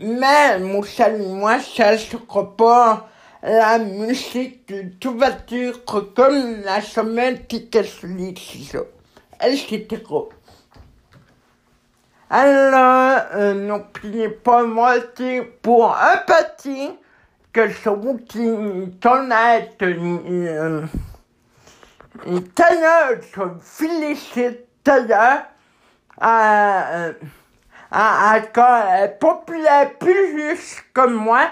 [0.00, 0.82] mais mon
[1.18, 3.10] moi, ça sera pas
[3.42, 6.80] la musique de voiture comme la
[8.64, 8.78] ça.
[9.38, 10.30] Elle, c'était gros.
[12.30, 16.88] Alors, euh, n'oubliez pas, moi, c'est pour un petit
[17.52, 17.90] que ce
[18.26, 19.30] qui t'en
[22.26, 25.44] est, euh, je félicite d'ailleurs
[26.20, 27.08] à,
[27.90, 31.50] à, à, populaire plus juste comme moi,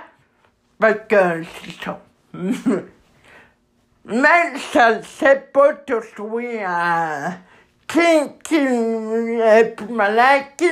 [0.78, 2.00] parce que c'est ça.
[4.04, 7.32] Même ça, c'est pas toujours à,
[7.86, 7.98] qui,
[8.44, 10.68] qui est plus malin, qui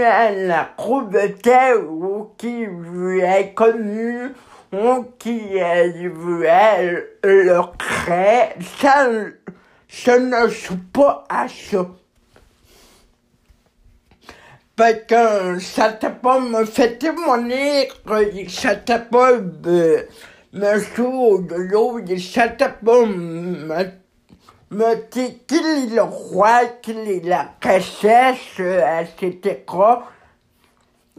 [0.00, 4.32] la crouveté ou qui est connu
[6.08, 6.46] veut
[7.22, 8.50] le créer,
[9.88, 11.86] ça, ne joue pas à ça.
[14.76, 17.88] Parce que ça t'a pas me fait témoigner,
[18.48, 22.74] ça t'a me, joue de l'eau, ça t'a
[24.74, 29.64] me dit qu'il est le roi, qu'il est la princesse, etc.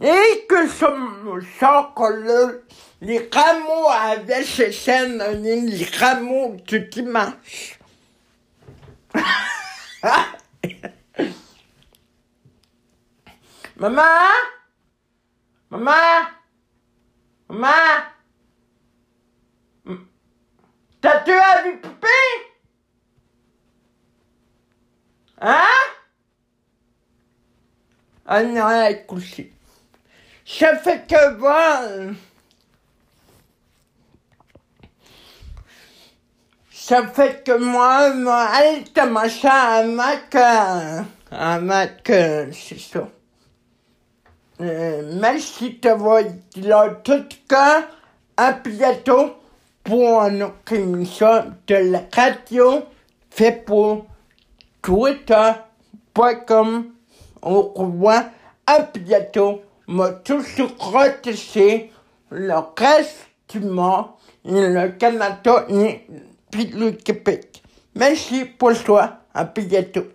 [0.02, 0.84] Et que ce
[1.58, 2.64] sang que le,
[3.00, 7.78] les rameaux avaient ces scènes, les rameaux du dimanche.
[13.76, 14.02] Maman?
[15.70, 16.28] Maman?
[17.48, 18.02] Maman?
[21.02, 22.06] T'as-tu vu poupée
[25.38, 25.62] Hein?
[28.24, 29.52] Ah non, elle est couchée.
[30.44, 32.16] Ça fait que bon...
[36.70, 36.75] Ça fait que moi, moi elle commence à
[39.82, 43.08] mettre, à mettre, c'est ça.
[44.60, 46.22] Euh, merci de voir
[46.54, 47.88] là, tout cas,
[48.36, 49.34] un bientôt
[49.82, 52.84] pour notre émission de la radio
[53.30, 54.06] fait pour
[54.80, 55.64] twitter.com.
[57.42, 58.26] On revoit
[58.64, 59.60] à bientôt.
[59.88, 61.90] M'a toujours retissé
[62.30, 64.06] le reste du monde,
[64.44, 66.06] le Canada et
[66.50, 67.62] puis le Québec.
[67.94, 69.20] Merci pour toi.
[69.34, 70.06] À bientôt.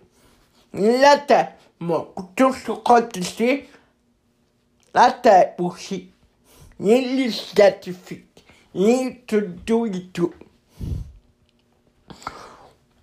[0.74, 3.68] La terre m'a toujours retissé.
[4.94, 6.10] La terre aussi.
[6.80, 8.44] Et les scientifiques.
[8.74, 10.32] Et tout, et tout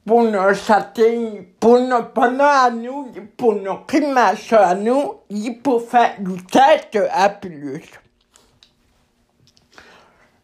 [0.10, 5.80] pour nos châtaignes, pour nos pendant à nous, pour nos climates à nous, il faut
[5.80, 7.84] faire du tête à plus.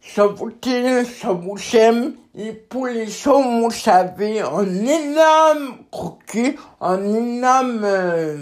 [0.01, 8.37] Savutin, Savushem, et pour les choses, vous savez, un énorme croquis, un énorme euh,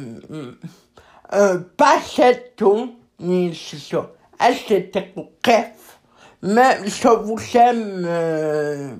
[1.34, 4.10] euh, pachetton, mais c'est ça.
[4.40, 5.99] Ah, c'était bref.
[6.41, 8.95] Mais Savushem, euh,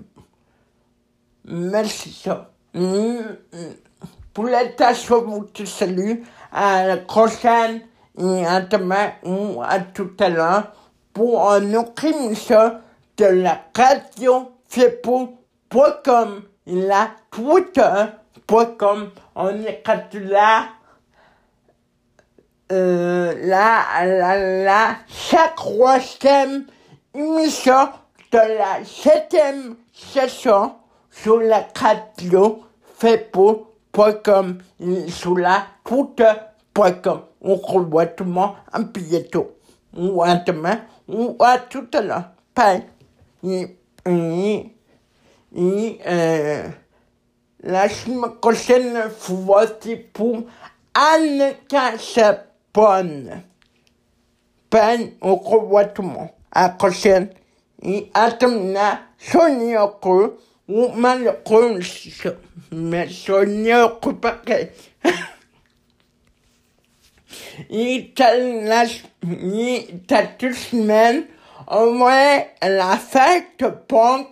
[1.46, 2.52] mais c'est ça.
[4.34, 6.22] Pour l'état, je vous salue.
[6.52, 7.82] À la prochaine,
[8.20, 10.72] et à demain, ou à tout à l'heure
[11.14, 12.78] pour un autre émission
[13.18, 19.12] de la radio fepo.com et la twitter.com.
[19.36, 19.84] On est
[20.20, 20.70] là,
[22.72, 26.66] euh, la, la, la cinquième
[27.14, 27.90] émission
[28.32, 30.74] de la septième session
[31.12, 32.64] sur la radio
[34.80, 37.22] et sur la twitter.com.
[37.42, 38.54] On revoit tout le monde.
[39.96, 42.32] Ou à demain ou à tout à l'heure.
[44.06, 44.76] Et, et,
[45.56, 46.68] et euh,
[47.64, 50.44] la semaine prochaine, faut voter pour
[50.94, 53.44] Anne Cassapone.
[54.72, 56.30] Ben, on revoit tout le monde.
[56.52, 57.30] À la prochaine.
[57.82, 60.38] Et à demain, soyez heureux
[71.72, 74.28] au moins, la fête punk,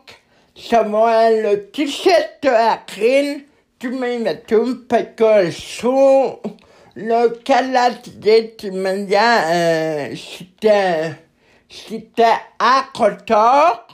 [0.55, 3.43] c'est moi le t-shirt à crine,
[3.79, 6.37] tu m'imagines, parce que sous
[6.95, 11.13] le calatier, tu me dis, euh, c'était,
[11.69, 13.87] c'était à retard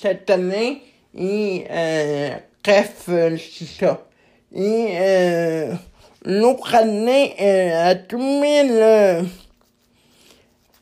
[0.00, 0.82] cette année,
[1.16, 2.30] et, euh,
[2.62, 4.06] bref, c'est ça.
[4.54, 5.74] Et, euh,
[6.24, 7.08] l'Ukraine
[7.40, 9.22] euh, a tout mis le, euh,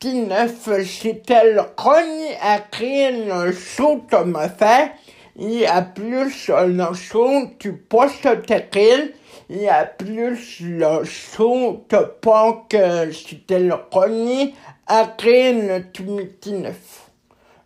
[0.03, 4.89] 19, Citel Crogne a créé le show comme ça.
[5.37, 9.12] Il y a plus le show du post-terril.
[9.49, 12.77] Il y a plus le show que punk
[13.12, 14.53] Citel Crogne
[14.89, 16.74] a créé le 2019.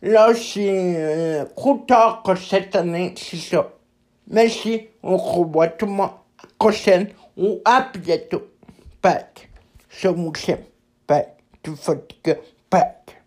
[0.03, 3.73] Là, c'est euh, trop tard que cette année, c'est ça.
[4.29, 6.11] Merci, on revoit tout le monde
[6.59, 7.09] prochaine
[7.39, 8.43] ou à bientôt.
[9.03, 9.25] Bye.
[9.89, 10.59] Je vous aime.
[11.09, 11.36] Bye.
[11.67, 11.67] Pâques.
[11.67, 12.37] Tout fatigué.
[12.71, 13.23] Pâques.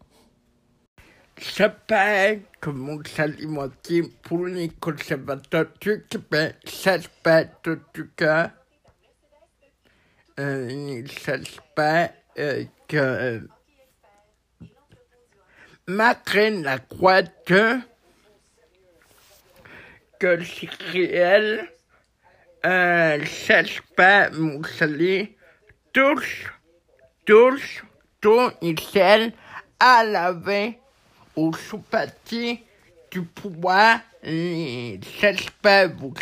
[1.37, 3.91] J'appelle comme on s'alimente
[4.21, 6.55] pour les conservateurs du Québec.
[6.65, 8.51] Ça se passe en tout cas.
[10.39, 13.39] Euh, ça se passe euh, que euh,
[15.87, 17.79] Macron la croix que
[20.19, 21.69] c'est réel
[22.65, 23.25] euh,
[23.95, 25.35] pas Moussali,
[25.93, 26.45] tous,
[27.25, 27.83] tous,
[28.21, 29.33] tous ils
[29.79, 30.33] à la
[31.35, 32.59] au sous-parti
[33.11, 34.99] du pouvoir, les
[35.61, 36.13] pas vous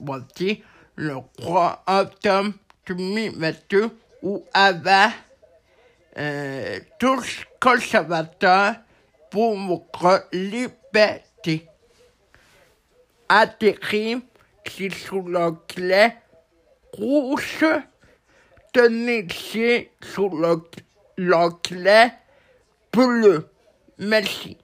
[0.00, 0.64] voter
[0.96, 2.52] le 3 octobre
[2.86, 3.90] 2022
[4.22, 5.10] ou avant
[6.18, 8.76] euh, tous conservateurs
[9.30, 11.66] pour votre liberté.
[13.28, 14.18] Atterrir
[14.64, 16.08] qui sous la clé
[16.92, 17.64] rouge,
[18.72, 19.26] tenez
[20.02, 20.56] sous la
[21.62, 22.08] clé
[22.92, 23.48] bleu.
[23.98, 24.56] Merci.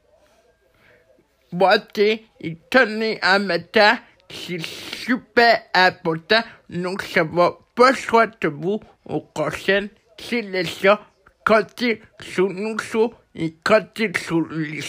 [1.53, 3.99] Boîtez et tenez un matin,
[4.31, 6.43] c'est super important.
[6.69, 9.89] Donc ça va pas de vous au prochain
[10.19, 10.99] sélection
[11.45, 14.83] quand il sous nous sous et quand il sous les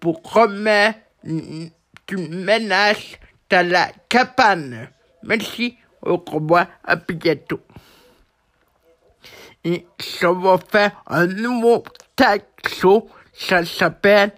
[0.00, 3.18] pour remettre du ménage
[3.50, 4.88] à la cabane.
[5.22, 7.60] Merci, au revoir, à bientôt.
[9.64, 11.84] Et ça va faire un nouveau
[12.16, 12.42] tag
[13.32, 14.32] ça s'appelle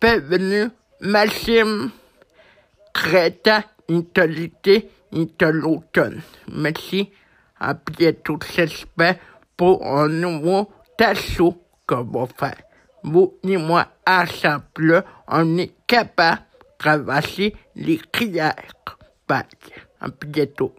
[0.00, 0.68] Bienvenue
[1.00, 1.90] Maxime
[2.92, 4.90] Crétin Intelligité
[5.46, 6.22] l'automne.
[6.52, 7.10] Merci,
[7.60, 9.16] à bientôt, j'espère,
[9.56, 10.68] pour un nouveau
[10.98, 11.56] tag show
[11.86, 12.60] qu'on va faire.
[13.04, 14.24] Vous et moi, à
[15.28, 16.42] on est capable
[16.78, 18.56] traverser les crières.
[19.28, 19.44] Bye.
[20.00, 20.74] À bientôt.